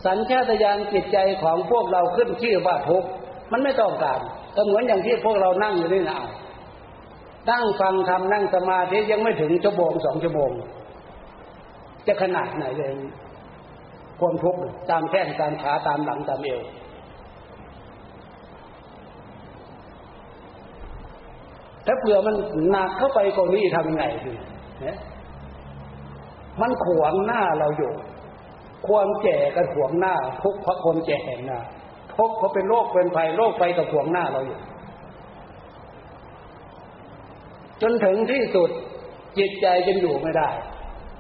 [0.06, 3.10] สัญชาตญาณจิตใจของพวกเราขึ้นชื่อว่าทุกข์
[3.52, 4.20] มันไม่ต้องการ
[4.56, 6.20] ก็เหมือนอย่างที่พวกเรานั่งอยู่นี่นะ
[7.52, 10.52] นั่งฟังทำนั่งสมาธิยังไม่ถึงชั่วโมงสองชั่วโมง
[12.08, 12.94] จะขนาดไหนเลย
[14.20, 16.62] ความทุกข์ตามแข้งตามขาตามหลังตามเอว
[21.88, 22.36] ถ้าเผื่อมัน
[22.69, 24.34] หนักเข้าไปกว่านี้ทำยังไงดี
[24.82, 24.97] เนี่ย
[26.62, 27.91] มันขวางหน้าเราอยู่
[28.88, 31.19] ความแก่กับขวางหน้า ทุกเพราะคนแก่
[31.52, 31.62] นะ
[32.15, 34.60] ทุกเพราะเป็นโรคเป็นภัยโรคไปกับขวางหน้าเราอยู่
[37.82, 38.69] จนถึงที่สุด
[39.38, 40.50] จิตใจจะอยู่ไม่ได้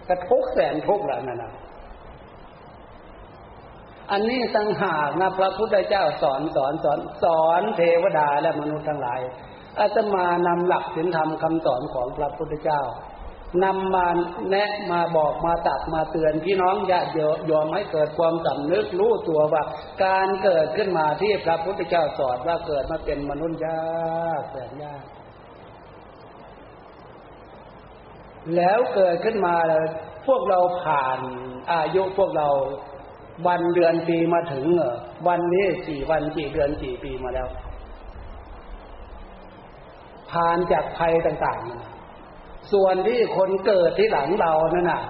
[0.07, 1.53] กระทุกแสนทุกแล้วนั่นนะ
[4.11, 9.19] อันนี้ตั้งหากนะพระพุทธเจ้าสอนสอนสอนสอนเทวดาและมนุษย์ทั้งหลาย
[9.79, 12.81] อาตมานำหลักศีลธรรมคำสอนของพระพุทธเจ้า
[13.63, 14.07] นำมา
[14.49, 17.09] แนะมาบอกมาตักมาเตือนพี่น้องญาติ
[17.47, 19.63] โยมให้เกิดความสำนึกรู้ตัวว่า
[20.05, 25.03] การเกิดขึ้นมาที่พระพุทธเจ้าสอนว่าเกิดมาเป็นมนุษย์ยากแสนยาก
[28.55, 29.55] แล้วเกิดขึ้นมา
[30.27, 31.19] พวกเราผ่าน
[31.73, 32.49] อายุพวกเรา
[33.47, 34.95] วันเดือนปีมาถึงเออ
[35.27, 37.47] วันนี้กี่วันกี่เดือนกี่ปีมาแล้ว
[40.31, 45.01] ผ่านจากภัยต่างๆ ส่วนที่คนเกิดที่หลังเรานั่นน่ะ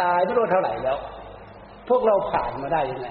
[0.00, 0.98] ตายไม่รู้เท่าไหร่แล้ว
[1.88, 3.08] พวกเราผ่านมาได้ยังไง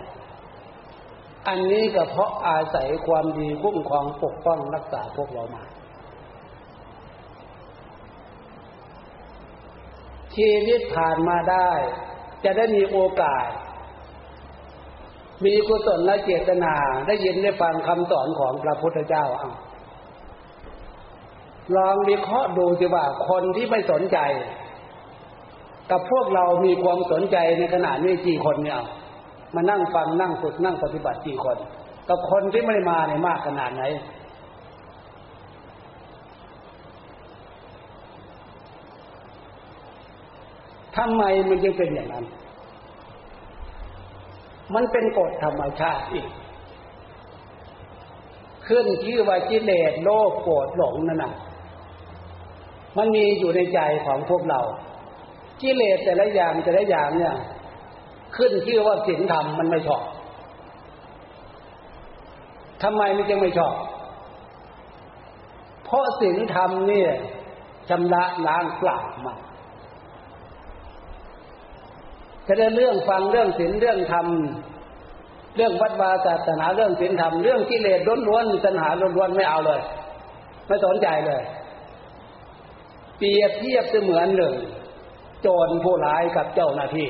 [1.48, 5.63] อันนี้ก็เพราะอาศัยความดีคุ้มครองปกป้องรักษาพวกเรามา
[10.36, 11.70] ชีวิตผ่านมาได้
[12.44, 13.48] จะได้มีโอกาส
[15.45, 16.73] มีกุศลและเจตนา
[17.08, 19.52] ได้ยินได้ฟังคำสอนของพระพุทธเจ้าเอา
[21.76, 24.17] ลองวิเคราะห์ดูสิว่าคนที่ไม่สนใจ
[25.91, 28.82] กับพวกเรามีความสนใจในขณะนี้กี่คนเนี่ย
[29.56, 31.58] มานั่งฟังนั่งฝึกนั่งปฏิบัติกี่คน
[32.10, 33.84] กับคนที่ไม่ได้มาในมากขนาดไหน
[40.97, 42.26] ทำไมมันจึงเป็นอย่างนั้น
[44.75, 46.27] มันเป็นกฎธรรมชาติอีก
[48.67, 51.34] ขึ้นชื่อว่ากิเลสโลภโกรธหลงนั่นน่ะ
[52.97, 54.62] มันมีอยู่ในใจของพวกเรา
[55.62, 57.36] กิเลสแต่ละอย่างแต่ละอย่างเนี่ย
[58.36, 60.03] ขึ้นชื่อว่าศีลธรรมมันไม่ชอบ
[62.84, 63.75] ทำไมมันจึงไม่ชอบ
[65.86, 67.12] เพราะศีลธรรมเนี่ย
[67.89, 69.38] ชำระล้างปราบมัน
[72.47, 74.27] จะได้เรื่องฟังเรื่องศีลเรื่องธรรม
[75.55, 79.81] เรื่องวัดวาศาสนาเรื่องศีลธรรมเรื่องกิเลสล้วนๆตัณหาล้วนๆไม่เอาเลย
[80.67, 81.41] ไม่สนใจเลย
[83.17, 84.54] เปรียบเทียบเสมือนหนึ่ง
[85.41, 87.10] โจรผู้ร้ายกับเจ้าหน้าที่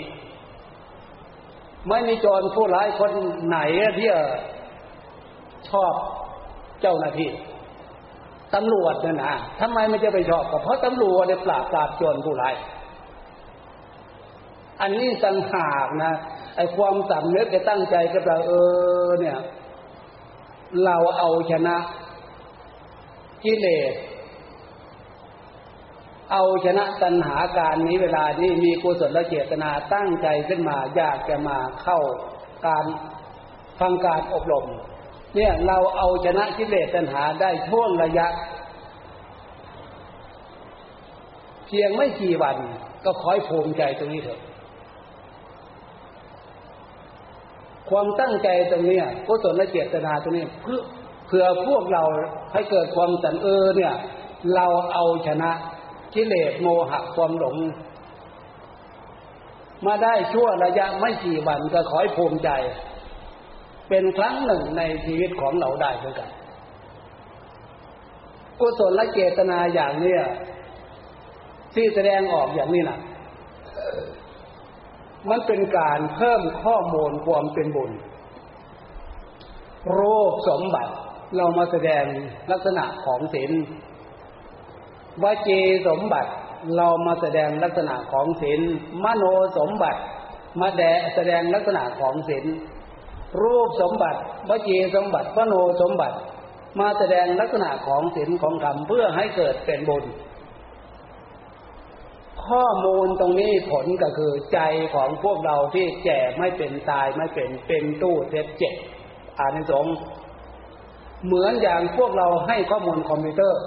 [1.88, 3.12] ไม่มีโจรผู้ร้ายคน
[3.48, 3.58] ไหน
[3.98, 4.10] ที่
[5.70, 5.94] ชอบ
[6.82, 7.30] เจ้าหน้าที่
[8.56, 12.56] ตำรวจเนี่ยนะทำไมมันจะไปชอบก็เพราะตำรวจเนี่ยปราบปราบโจรผู้ร้าย
[14.82, 16.14] อันนี้ต่างหากนะ
[16.56, 18.54] ไอ้ความสำนึกจะตั้งใจกับเราเอ
[19.08, 19.38] อเนี่ย
[20.86, 21.78] เราเอาชนะ
[23.44, 23.94] กิเลส
[26.32, 32.00] เอาชนะตัณหาการนี้เวลานี้มีกุศลเจตนาตั้งใจขึ้นมาอยากจะมาเข้า
[32.68, 32.86] การ
[33.80, 34.66] ฟังการอบรม
[35.36, 38.28] เนี่ยเราเอาชนะกิเลสตัณหาได้ช่วงระยะ
[41.66, 42.58] เพียงไม่กี่วัน
[43.06, 44.40] ก็คอยภูมิใจตรงนี้เถอะ
[47.90, 50.80] ความตั้งใจตรงนี้กุศลและเจตนาตรงนี้เพื่อ
[51.28, 52.04] เพื่อพวกเรา
[52.54, 53.94] ให้เกิดความสันเออเนี่ย
[54.56, 55.52] เราเอาชนะ
[56.14, 57.56] กิเลสโมหะความหลง
[59.86, 62.50] มาได้ชั่วระยะไม่กี่วันก็ขอให้ภูมิใจ
[63.90, 66.30] เป็นครั้งหนึ่งในชีวิตของเราได้เหมือนกัน
[68.60, 70.22] กุศลและเจตนาอย่างเนี้ย
[71.74, 73.00] ที่แสดงออกอย่างนี้นะ
[75.30, 77.92] มันเป็นการเพิ่มข้อมูลความเป็นบุญ
[79.98, 80.94] รูปสมบัติ
[81.36, 82.04] เรามาแสดง
[82.52, 83.52] ลักษณะของศีล
[85.24, 86.32] วจีสมบัติ
[86.78, 88.60] เรามาแสดงลักษณะของศีล
[89.04, 89.24] มโน
[89.58, 90.02] สมบัติ
[90.62, 90.84] มาแด
[91.16, 92.46] แสดงลักษณะของศีล
[93.42, 96.18] รูปสมบัติวจีสมบัติมโนสมบัติ
[96.80, 100.04] มาแสดงลักษณะของศีลของธรรมเพื่อให้เกิดเป็นบุญ
[102.50, 104.60] ข้อมูลตรงนี้ผลก็คือใจ
[104.96, 108.74] ของพวกเราที่แก่ไม่เป็นตายไม่เป็นเป็นตู้เท็จเจ็ด
[109.40, 109.86] อ่านในสง
[111.26, 113.62] เหมือนอย่างพวกเราให้ข้อมูลคอมพิวเตอร์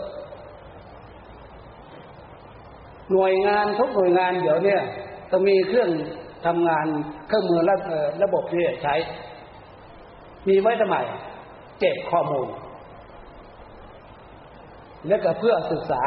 [3.12, 4.76] หน่วยงานทุกหน่วยงานเดี๋ยวนี้
[5.30, 5.90] ต้องมีเครื่อง
[6.46, 6.86] ทำงาน
[7.28, 7.76] เครื่องมือระ
[8.22, 8.94] ระบบที่ใช้
[10.48, 10.96] มีไว้ทำไม
[11.80, 12.48] เก็บข้อมูล
[15.08, 16.02] และก็เพื่อศึกษา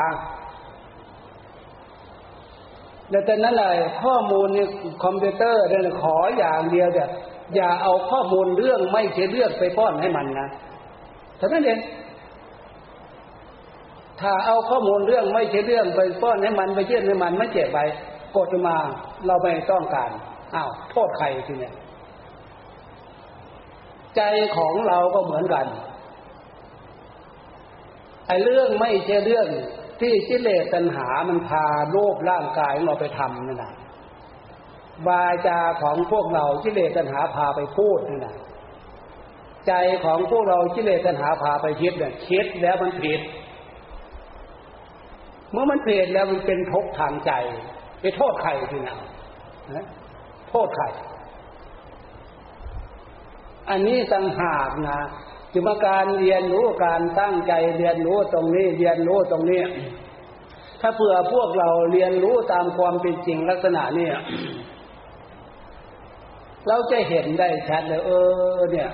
[3.09, 4.59] แต่นั้นเลยข้อมูลใน
[5.03, 7.09] คอมพิวเตอร์เนี่ยขออย่างเดียวเนี่ย
[7.55, 10.49] อย่าเอาข้อมูลเรื่องไม่ใช่เรื่องไปป้อนให้มันนะ
[11.37, 11.79] เท่านั้นเอง
[14.21, 17.79] ถ้าเอาข้อมูลเรื่องไม่ใช่เรื่องไปป้อนให้มันไปเชื่อให้มันไม่เจ็บไป
[18.35, 18.75] กดมา
[19.25, 20.11] เราไม่ต้องการ
[20.55, 21.73] อ้าวโทษใครทีเนี่ย
[24.15, 24.21] ใจ
[24.57, 25.65] ของเราก็เหมือนกัน
[28.27, 29.47] ไอ้เรื่องไม่ใช่เรื่อง
[30.03, 33.73] ที่กิเลสตัณหามันพาโลกร่างกายของเราไปทำนั่นแหละ
[35.07, 38.35] วาจาของพวกเรากิเลสตัณหาพาไปพูดนั่นแหละ
[39.67, 39.73] ใจ
[40.05, 43.21] ของพวกเรากิเลสตัณหาพาไปคิดเนี่ยคิดแล้วมันผิด
[45.51, 47.31] เมื่อมันผิดแล้วมันเป็นทุกข์ทางใจ
[48.01, 48.97] ไปโทษใครทีนะ
[50.49, 50.85] โทษใคร
[53.69, 54.99] อันนี้ต่างหากนะ
[55.53, 59.61] จึงมาการเรียนรู้การตั้งใจเรียนรู้ตรงนี้เรียนรู้ตรงนี้
[60.81, 64.15] ถ้าเผื่อพวกเราเรียนรู้ตามความเป็นจริงลักษณะเนี่ย
[66.67, 68.11] เราจะเห็นได้ชัดเลยเอ
[68.57, 68.89] อ เนี่ย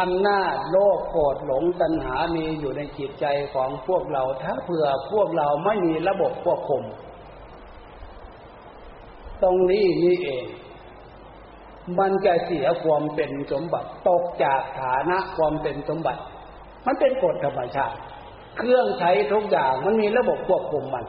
[0.00, 3.24] อำนาจโลภโกรธหลงตัณหามีอยู่ในจิตใจ
[3.54, 6.84] ของพวกเรา ถ้าเผื่อพวกเราไม่มีระบบควบคุม
[9.42, 10.44] ตรงนี้นี่เอง
[11.98, 16.20] มันจะเสียความเป็นสมบัติ ตกจากฐานะความเป็นสมบัติ
[16.86, 17.96] มันเป็นกฎธรรมชาติ
[18.58, 21.06] เครื่องใช้ทุกอย่างมันมีระบบควบคุมมัน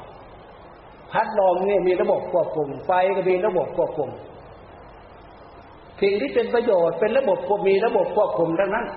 [1.12, 4.10] พัดลมเนี่ยมีระบบควบคุม ไฟก็มีระบบควบคุม
[6.02, 8.88] สิ่งที่เป็นประโยชน์เป็นระบบควบมีระบบควบคุมทั้งนั้น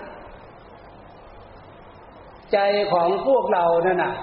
[2.53, 2.59] ใจ
[2.93, 4.15] ของพวกเรานั่นน่ะ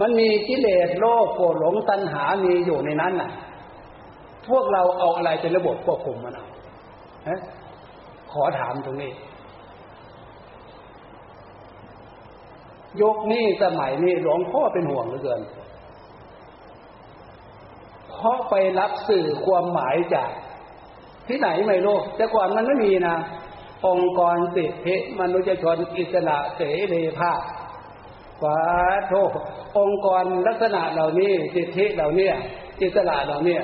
[0.00, 3.30] มันมีกิเลสโลภโกรธหลงตัณหามีอยู่ในนั้นน่ะ
[4.48, 6.34] พวกเราเอาอะไรเป็นระบบควบคุมมัน
[7.24, 7.40] เอะ
[8.32, 9.12] ขอถามตรงนี้
[13.02, 15.40] ยกนี้สมัยนี้หลวงพ่อเป็นห่วงเหลือเกิน
[18.10, 20.30] เพราะไปรับสื่อความหมายจาก
[21.28, 23.16] ที่ไหนไม่รู้แต่ก่อนมันไม่มีนะ
[23.86, 26.60] องค์กรสิทธิมนุษยชนอิสระเส
[26.92, 27.40] รีภาพ
[28.44, 28.60] วา
[29.08, 29.30] โทษ
[29.78, 32.28] องค์กรลักษณะเหล่านี้สิทธิเหล่านี้
[32.82, 33.56] อิสระเหล่านี้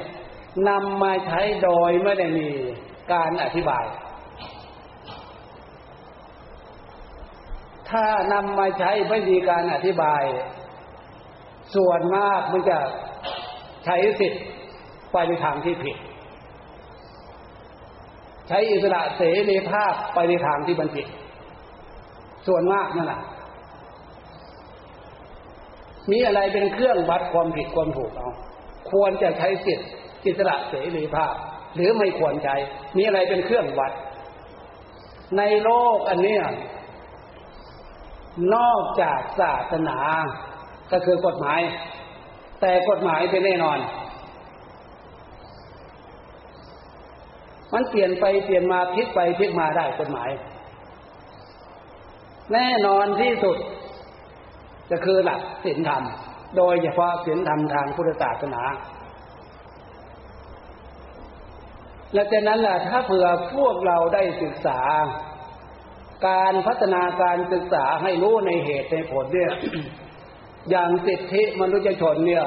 [0.68, 2.48] นำมาใช้โดยไม่ได้มี
[3.12, 3.84] การอธิบาย
[7.90, 10.22] ถ้านำมาใช้ไม่มีการอธิบาย
[11.74, 12.78] ส่วนมากมันจะ
[13.84, 14.42] ใช้สิทธิ์
[15.12, 15.96] ไปในทางที่ผิด
[18.48, 21.06] ใช้อิสระเสรีภาพไปในทางที่บันผิด
[22.46, 23.20] ส่วนมากนั่นแหละ
[26.10, 28.30] มีอะไรเป็นเครื่องวัดความผิดความถูกเอา
[28.90, 29.88] ควรจะใช้สิทธิ์
[30.24, 31.34] อิสระเสรีภาพ
[31.74, 32.48] หรือไม่ควรใจ
[32.96, 33.92] มีอะไรเป็นเครื่องวัด
[35.38, 36.36] ในโลกอันนี้
[38.54, 39.98] นอกจากศาสนา
[40.92, 41.60] ก็คือกฎหมาย
[42.60, 43.78] แต่กฎหมายเป็นแน่นอน
[47.72, 50.30] มันเปลี่ยนไปเปลี่ยนมาพลิกไปพลิกมาได้กฎหมาย
[52.52, 53.56] แน่นอนที่สุด
[54.90, 56.02] จะคือหลักศีลธรรม
[56.56, 58.62] โดยเฉพาะศีลธรรมทางพุทธศาสนา
[62.14, 64.80] และจากนั้นล่ะถ้าเผื่อพวกเราได้ศึกษา
[66.28, 69.52] การพัฒนาการศึกษาให้รู้ในเหตุในผลเนี่ย
[70.70, 72.44] อย่างสิทธิมนุษยชนเนี่ย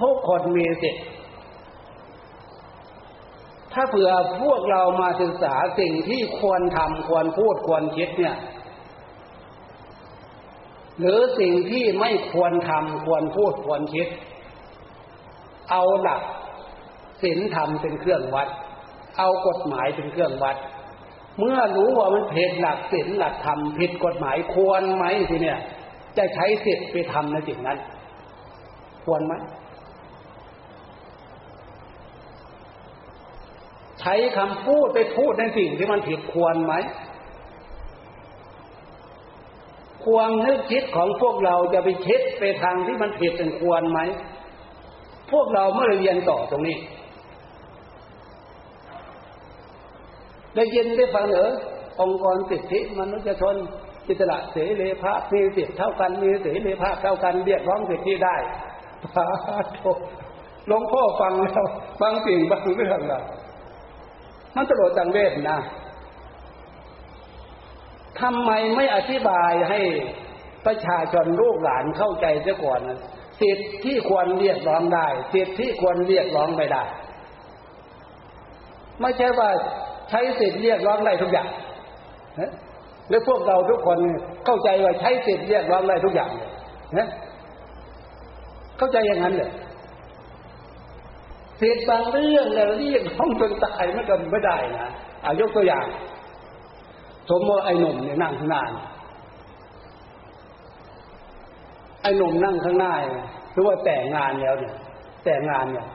[0.00, 1.02] ทุกคนมีสิทธิ
[3.72, 4.10] ถ้าเผื่อ
[4.42, 8.36] พวกเรามาศึกษาสิ่งที่ควรทำควรพูดควรคิดเนี่ย
[11.00, 14.08] หรือสิ่งที่ไม่ควรทำควรพูดควรคิด
[15.70, 16.22] เอาหลัก
[17.22, 18.48] ศีลธรรมเป็นเครื่องวัด
[19.18, 20.56] เอากฎหมายเป็นเครื่องวัด
[21.38, 25.58] เมื่อรู้ว่ามันผิดหลักศีลหลักธรรมผิดกฎหมายควรไหมทีเนี่ย
[26.16, 27.78] จะใช้สิทธิ์ไปทำในสิ่งนั้น
[29.04, 29.34] ควรไหม
[34.00, 36.74] ใช้คำพูดไปพูดในสิ่งที่มันผิดควรไหม
[40.04, 44.00] ความนึกคิดของพวกเราจะไปคิดไปทางที่มันผิดเป็นควรไหม
[45.32, 46.76] พวกเราเมื่อเรียนต่อตรงนี้
[50.56, 51.50] ได้ยินได้ฟังเหรอ
[52.00, 53.56] องค์กรสิทธิมนุษยชน
[54.08, 58.36] อิสระเสรีภาพมีสิทธิเท่ากันมีเสรีภาพเท่ากันเรียกร้องสิทธิได้
[59.14, 59.26] พา
[59.76, 59.82] โท
[60.66, 61.64] หลวงพ่อฟังแล้ว
[62.00, 63.22] บางสิ่งบางเรื่องละ
[64.54, 65.58] มันตลอดจังเวทนะ
[68.20, 69.80] ทำไมไม่อธิบายให้
[70.66, 72.80] ประชาชนลูกหลานเข้าใจเสียก่อน
[73.40, 76.84] สิทธิที่ควรเรียกร้องได้สิทธิที่ควรเรียกร้องไม่ได้
[79.00, 79.50] ไม่ใช่ว่า
[80.10, 81.48] ใช้สิทธิเรียกร้องได้ทุกอย่าง
[83.08, 83.98] แล้วพวกเราทุกคน
[84.44, 86.50] เข้าใจว่าใช้สิทธิเรียกร้องได้ทุกอย่างเลย
[86.98, 87.08] นะ
[88.78, 89.50] เข้าใจอย่างนั้นเลย
[91.60, 94.90] สิทธิบางเรื่องเนี่ยเรียกร้องจนตายไม่ก็ไม่ได้นะ
[95.24, 95.86] อายกตัวอย่าง
[97.30, 98.62] สมมติไอ้หนุ่มเนี่ยนั่งข้างหน้า
[102.02, 102.94] ไอ้หนุ่มนั่งข้างหน้า
[103.52, 104.74] หรือว่าแต่งงานแล้วเนี่ย
[105.24, 105.86] แต่งงานเนี่ย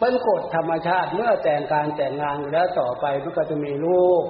[0.00, 4.24] เป็นกฎธรรมชาติเมื่อแต่งการแต่งงานแล้วต่อไปมันก็จะมีลูก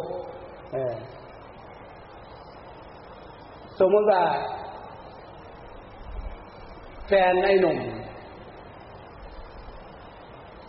[3.79, 4.23] สมมติว่า
[7.07, 7.79] แฟนไอ้หนุ่ม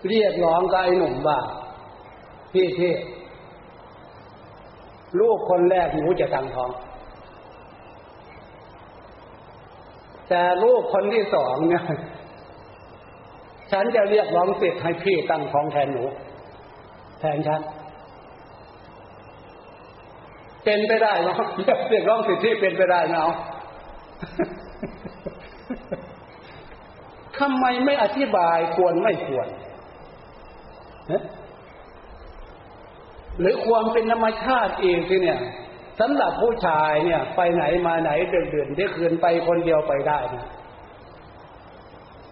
[0.08, 1.39] เรียกร้องกับไอ้หนุ่มว่า
[2.54, 2.93] พี่พี่
[5.20, 6.72] ลูกคนแรกหนูจะตั้งท้อง
[10.30, 11.84] แต่ลูกคนที่สองเนี่ย
[13.72, 16.03] ฉันจะเรียกร้องสิทธิ์ให้พี่ตั้งท้องแทนหนู
[17.19, 17.61] แทนฉัน
[20.63, 21.38] เป็นไปได้เนาะ
[21.89, 23.32] เรียกร้องสิทธิเป็นไปได้เนาะ
[27.39, 29.47] ทำไมไม่อธิบายควรไม่ควร
[33.39, 35.39] หรือความเป็นธรรมชาติเองที่เนี่ย
[35.99, 40.45] สำหรับผู้ชายเนี่ย ไปไหนมาไหนเดือนๆที่คืนไปคนเดียวไปได้นะ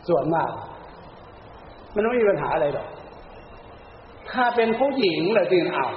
[0.07, 0.51] ส่วนมาก
[1.99, 2.87] มันไม่มีปัญหาอะไรหรอก
[4.31, 5.87] ถ้าเป็นผู้หญิงเลยจริงเอา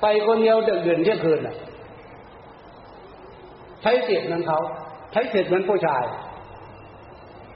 [0.00, 1.56] ไปคนเดียวเดือนๆที่คืนน่ะ
[3.82, 4.58] ใช้เสียนั้นเขา
[5.12, 6.04] ใช้เสียเหมือนผู้ชาย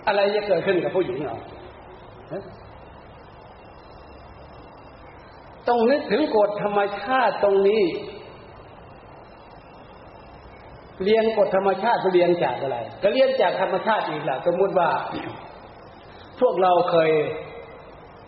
[0.06, 1.38] อะไรจะเกิดขึ้นกับผู้หญิงเหรอ
[5.68, 7.84] ต้องนึกถึงกฎธรรมชาติตรงนี้
[11.04, 14.88] เรียนกฎธรรมชาติเรียนจากอะไร ก็เรียนจากธรรมชาติอีกแหละสมมติว่า
[16.42, 17.10] พวกเราเคย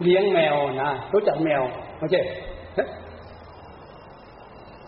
[0.03, 1.62] เลี้ยงแมวนะรู้จักแมว
[1.99, 2.23] ไม่ใช่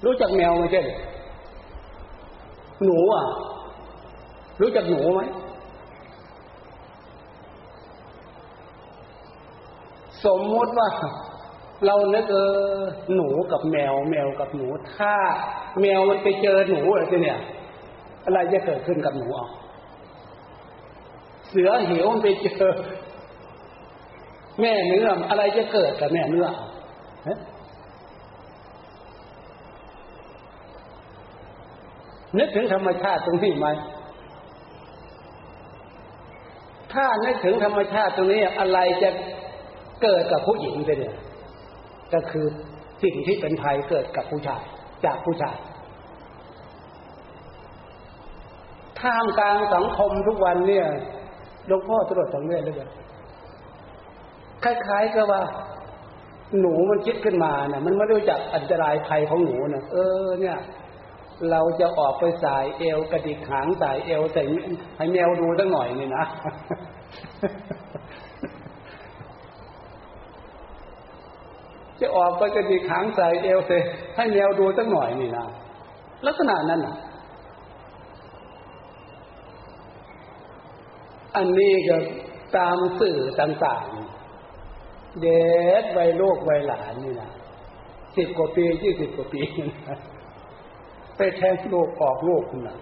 [0.04, 0.82] รู้จักแมวไม่ใช่
[2.84, 3.24] หนูอะ
[4.60, 5.20] รู้จักหนูไหม
[10.26, 10.88] สมมติว่า
[11.86, 12.36] เราเนึกเอ
[12.72, 12.80] อ
[13.14, 14.66] หนูกับแมว แมวกับหนู
[14.96, 15.14] ถ้า
[15.80, 17.38] แมวมันไปเจอหนูอะไรเนี่ย
[18.24, 19.48] อะไรจะเกิดขึ้นกับหนูอะ
[21.48, 22.66] เสือเหวมันไปเจอ
[24.60, 26.46] แม่เนื้ออะไรจะเกิดกับแม่เนื้อ
[32.38, 33.68] นึกถึงธรรมชาติตรงนี้ไหม
[36.92, 39.10] ถ้านึกถึงธรรมชาติตรงนี้อะไรจะ
[40.02, 41.16] เกิดกับผู้หญิงไปเนี่ย
[42.14, 42.46] ก็คือ
[43.02, 44.62] สิ่งที่เป็นภัยเกิดกับผู้ชาย
[45.04, 45.56] จากผู้ชาย
[49.00, 50.86] ท่ามกลางสังคมทุกวันเนี่ย
[51.66, 52.90] หลวงพ่อตรวจสังเวชเลย
[54.66, 55.42] คล้ายๆกับว่า
[56.60, 60.58] หนูมันคิดขึ้นมาเนี่ยมันไม่รู้จักอันตรายภัยของหนูนะเออ เนี่ย
[61.50, 64.42] เราจะออกไปสายเอวกระดิกหางสายเอวใส่
[64.96, 66.24] ให้แมวดูสักหน่อยนี่นะ
[72.00, 73.70] จะออกไปกระดิกหางใส่เอวเซ
[74.16, 75.46] ให้แนวดูสักหน่อยนี่นะ
[76.26, 76.96] ลักษณะนั้นอะ
[81.36, 81.96] อันนี้ก็
[82.56, 84.05] ตามสื่อต่างๆ
[85.22, 85.44] เด็
[85.80, 87.30] กวัยลูกวัยหลานนี่นะ
[88.16, 89.40] สิบกว่าปียี่สิบกว่าปี
[91.16, 92.78] ไปแทงลูกออกลูกคุณนะ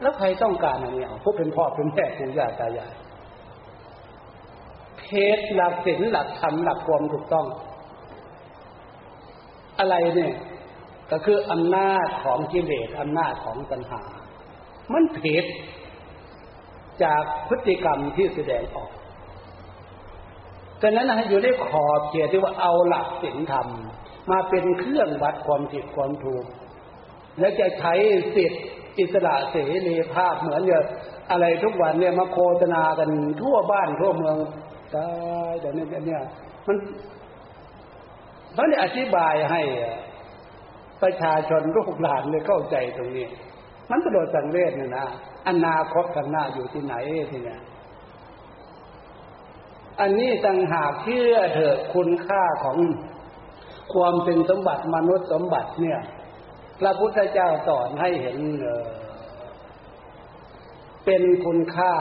[0.00, 2.92] แล้วใครต้องการอันนี้พวกเป็นพ่อเป็นแม่ปู่ย่าตายาย
[5.00, 7.46] เทศหลักศีลหลักธรรมหลักความถูกต้อง
[9.78, 10.34] อะไรเนี่ย
[11.10, 14.02] ก็คืออำนาจของกิเลสอำนาจของปัญหา
[14.92, 15.44] มันผิด
[17.02, 18.83] จากพฤติกรรมที่แสดงออก
[20.84, 23.68] ฉะนั้นให้อยู่ในขอบเขตที่ว่าเอาหลักศีลธรรม
[24.30, 26.44] มาเป็นเครื่องวัดความผิดความถูก
[27.38, 27.94] และจะใช้
[28.36, 28.58] สิทธิ
[28.98, 29.56] อิสระเส
[29.86, 30.84] รีภาพเหมือนเยอะ
[31.30, 33.10] อะไรทุกวันเนี่ยมาโฆษณากัน
[33.40, 34.36] ทั่วบ้านทั่วเมือง
[34.94, 35.06] ตา
[35.50, 36.22] ยแต่เนี่ยเนี่ย
[36.66, 36.76] มัน
[38.58, 39.60] มันอธิบายให้
[41.02, 43.26] ประชาชนลูกหลานเลยเข้าใจตรงนี้
[43.90, 45.06] มันกระโดดสังเวชเนี่ยนะ
[45.48, 46.94] อนาคตข้างหน้าอยู่ที่ไหน
[47.30, 47.60] ทีเนี้ย
[50.00, 52.78] อันนี้ต่างหากเชื่อเถอะคุณค่าของ
[53.92, 56.00] ความเป็นสมบัติมนุษย์สมบัติเนี่ย
[56.80, 58.84] พระพุทธเจ้าสอนให้เห็นเออ
[61.04, 61.92] เป็นคุณค่า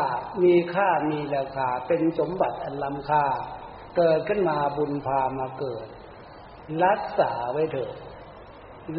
[0.44, 3.26] มีค่ามีราคา เป็นสมบัติอันล้ำค่า
[3.98, 5.86] เกิดขึ้นมาบุญพามาเกิด
[6.86, 7.92] รักษาไว้เถอะ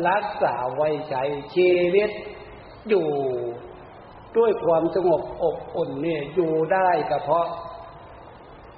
[0.08, 1.16] รักษาไว้ใจ
[1.54, 2.10] ชีวิต
[2.88, 3.08] อยู่
[4.36, 7.46] ด้วยความสงบอบอุ่นเนี่ยอยู่ได้ก็เพราะ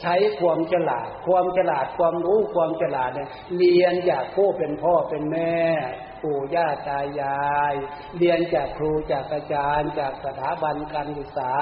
[0.02, 5.56] ใช้ความฉลาด ความฉลาด ความรู้ความฉลาดเนี่ยเรียนจากผู้เป็นพ่อเป็นแม่
[6.22, 7.74] ปู่ย่าตายาย
[8.18, 11.52] เรียนจากครูจากอาจารย์ จากสถาบันการศึกษา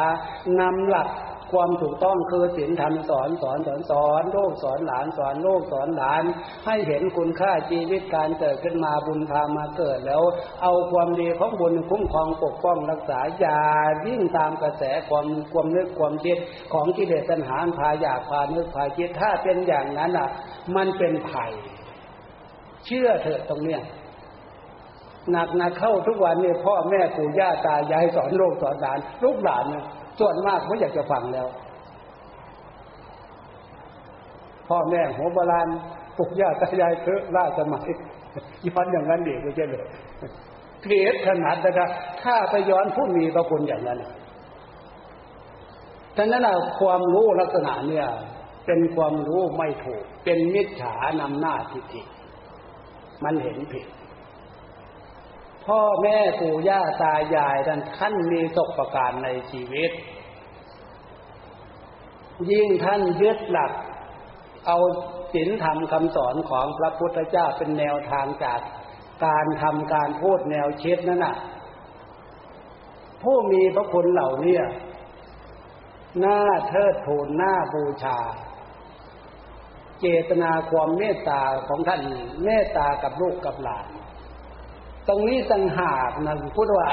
[0.61, 1.09] นำหลัก
[1.55, 6.23] ความถูกต้องคือศีลธรรมสอนสอนสอนสอนโลกสอนหลานสอนโลกสอนหลาน
[6.67, 10.23] ให้เห็นคุณค่าชีวิตการเกิดขึ้นมาบุญพามาเกิดแล้ว
[10.63, 13.61] เอาความดีของบุญคุ้มครองปกป้องรักษาอย่า
[14.07, 16.37] วิ่งตามกระแสความความนึกความคิด
[16.73, 20.29] ของกิเลสตัณหาพาอยากพานึกพาคิดถ้าเป็นอย่างนั้นอะ
[20.77, 21.47] มันเป็นไผ่
[22.87, 23.83] เชื่อเถอะตรงเนี้ย
[25.31, 29.85] หนักหนักเข้าทุกวันเนี่ยพ่อแม่ปู่ย่าตายายสอนโลกสอนหลานลูกหลานเนี่ย
[30.19, 31.47] ส่วนมากไม่อยากจะฟังแล้ว
[34.69, 35.69] พ่อแม่หัวโบราณ
[36.19, 37.87] ปุกย่าตายายเพื่อล่าสมัย
[38.67, 39.87] ย้อนอย่างนั้นเด็กไม่ใช่เลย
[40.83, 41.89] เพียรขนาดนะครับ
[42.23, 43.99] ถ้าไปย้อนผู้มีพระคุณอย่างนั้น
[46.17, 46.49] ฉะนั้น
[46.81, 48.07] ความรู้ลักษณะเนี่ย
[48.67, 52.03] เป็นความรู้ไม่ถูก เป็นมิจฉานำหน้าทิฏฐิ
[53.25, 53.87] มันเห็นผิด
[55.67, 59.91] พ่อแม่ปู่ย่าตายายท่านท่านมีตกประการในชีวิต
[62.51, 63.73] ยิ่งท่านยึดหลัก
[64.67, 64.79] เอา
[65.33, 68.61] ศีลธรรมคำสอนของพระพุทธเจ้าเป็นแนวทางจาก
[69.27, 71.37] การทำการพูดแนวเช็ดนั่นน่ะ
[73.23, 74.59] ผู้มีพระคุณเหล่านี้
[76.21, 78.19] หน้าเทิดทูนหน้าบูชา
[80.01, 82.01] เจตนาความเมตตาของท่าน
[82.45, 83.87] เมตตากับลูกกับหลาน
[85.09, 86.89] ตรงนี้ต่างหากนะพูดว่า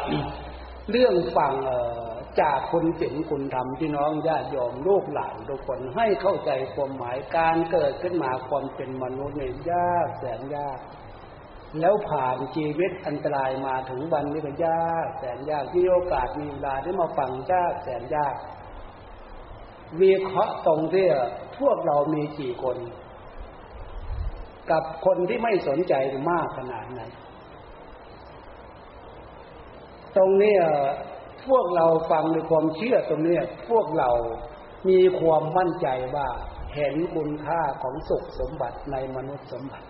[0.92, 1.54] เรื่องฟัง
[2.42, 10.80] จากคนศีลคุณธรรมพี่น้องญาติโยมลูกหลานทุกคนให้เข้าใจความหมายการเกิดขึ้นมาความเป็นมนุษย์เนี่ยยากแสนยาก
[11.80, 18.36] แล้วผ่านชีวิตอันตรายมาถึงวันนี้ก็ยากแสนยากที่โอกาสมีเวลาได้มาฟังยากแสนยาก
[20.00, 21.08] วีเคราะห์ตรงที่
[21.60, 22.78] พวกเรามีกี่คน
[24.72, 25.94] กับคนที่ไม่สนใจ
[26.32, 27.02] มากขนาดไหน
[30.16, 30.56] ตรงนี้
[31.48, 33.38] พวกเราฟังในความเชื่อตรงนี้
[33.70, 34.10] พวกเรา
[34.90, 36.28] มีความมั่นใจว่า
[36.76, 39.88] เห็นคุณค่าของสุขสมบัติในมนุษย์สมบัติ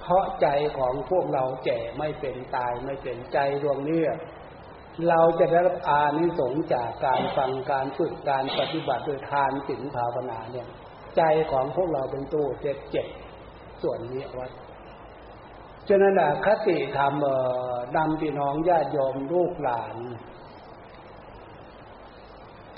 [0.00, 0.46] เพราะใจ
[0.78, 4.02] ของพวกเราแก่ไม่เป็นตายไม่เป็นใจดวงนี้
[5.08, 10.68] เราจะได้รับอานิสงส์จากการฟังการฝึกการปฏิบัติโดยทานสิ่งภาวนาเนี่ย
[11.16, 13.06] ใจของพวกเราเป็นตู้เจ็บเจ็บ
[13.82, 14.46] ส่วนนี้ไว้
[15.90, 17.24] ฉะนั้นะคติธรรม
[17.96, 19.96] นำพี่น้องญาติโยมลูกหลาน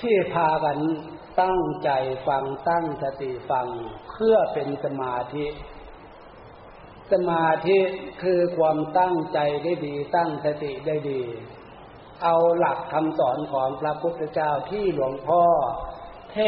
[0.00, 0.78] ที่พากัน
[1.42, 1.90] ตั้งใจ
[2.26, 3.68] ฟังตั้งสติฟัง
[4.10, 5.46] เพื่อเป็นสมาธิ
[7.12, 7.78] สมาธิ
[8.22, 11.22] คือความตั้งใจได้ดี ตั้งสติได้ดี
[12.22, 15.44] เอาหลักคำสอนของพระพุทธเจ้าที่หลวงพ่อ
[16.32, 16.38] เท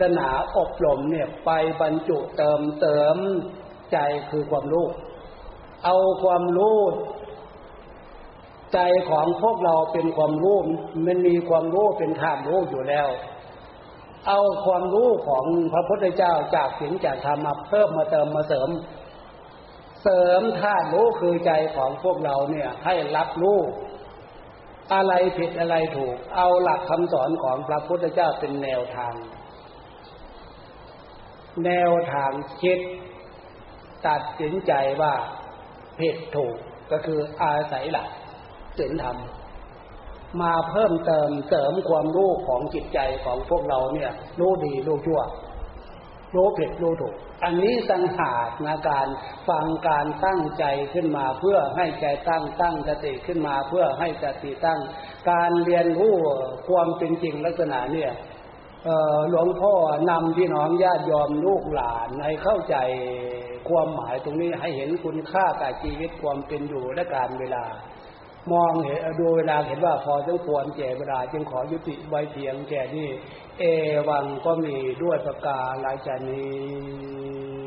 [0.00, 1.50] ศนาอบรมเนี่ยไป
[1.80, 3.16] บรรจุเติมเติม
[3.92, 3.98] ใจ
[4.30, 4.86] คือความรู้
[5.84, 6.78] เอาความรู้
[8.74, 8.78] ใจ
[9.10, 10.56] ของพวกเราเป็นความรู้
[11.06, 13.08] มันมีความรู้เป็นธาตุรู้อยู่แล้ว
[14.28, 18.68] เอาความรู้ของพระพุทธเจ้าจากสิ่งจากธรรมมาเพิ่มมาเติมมาเสริม
[20.02, 23.58] เสริมธาตุรู้คือใจของพวกเราเนี่ยให้รับรู้
[24.94, 29.14] อะไรผิดอะไรถูก เอาหลักคำสอนของพระพุทธเจ้าเป็นแนวทาง
[31.64, 32.78] แนวทางคิด
[34.06, 34.72] ตัดสินใจ
[35.02, 35.14] ว่า
[36.00, 36.56] ผิดถูก
[36.90, 38.08] ก็คืออาศัยหลัก
[38.78, 39.18] ศีลธรรม
[40.42, 45.20] มาเพิ่มเติมเสริมความรู้ของจิตใจของพวกเราเนี่ย รู้ดีรู้ชั่ว
[46.34, 49.08] รู้ผิดรู้ถูก อันนี้สังหารนะการ
[49.48, 54.80] ฟังการตั้งใจขึ้นมาเพื่อให้ใจตั้งตั้งสติขึ้นมาเพื่อให้สติตั้ง
[55.30, 56.14] การเรียนรู้
[56.68, 58.10] ความเป็นจริงลักษณะเนี่ย
[59.30, 59.72] หลวงพ่อ
[60.10, 62.76] นำพี่น้องญาติยอมลูกหลานให้เข้าใจ
[63.68, 67.64] ความหมายตรงนี้ให้เห็นคุณค่ากับชีวิตความเป็นอยู่และการเวลา
[68.52, 73.08] มองเห็นดูเวลาเห็นว่าพอสมควรแก่เวลาจึงขอยุติไว้เพียงแก่นี้
[73.58, 73.64] เอ
[74.08, 77.58] วังก็มีด้วยประกาศลายจานี้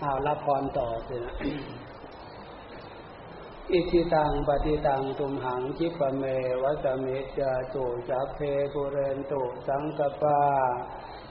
[0.00, 1.34] เอารับพรต่อสินะ
[3.72, 6.22] อิทิตังปฏิตังตุมหังจิปเม
[6.62, 7.40] วัสมิจ
[7.74, 8.40] ตุจัพเพ
[8.72, 10.40] ปุเรนตุสังกปา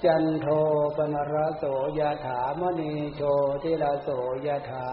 [0.03, 0.47] จันโท
[0.95, 1.63] ปนรโส
[1.99, 3.21] ยถามณีโช
[3.63, 4.09] ติลาโส
[4.45, 4.91] ยถา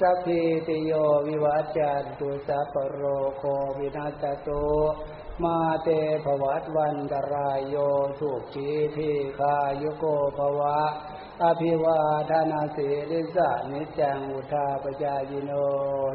[0.00, 0.92] สัพพิติโย
[1.26, 3.02] วิวัจจันตุสัพโร
[3.38, 3.42] โค
[3.78, 4.66] วินาศตุ
[5.42, 5.88] มาเต
[6.24, 7.76] ภวัตวันตรายโย
[8.20, 10.04] สุขีทีคายุโก
[10.36, 10.78] ภวะ
[11.42, 15.52] อภิวาทานาสีริสะนิจังอุทาปจายโน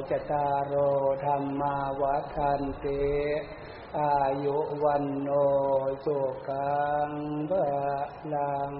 [0.09, 0.73] จตารโร
[1.23, 2.85] ธรรมาวัฏันเต
[3.99, 5.29] อายุวันโน
[6.05, 6.17] สุ
[6.47, 7.09] ขัง
[7.49, 7.63] บะ
[8.33, 8.73] ลัง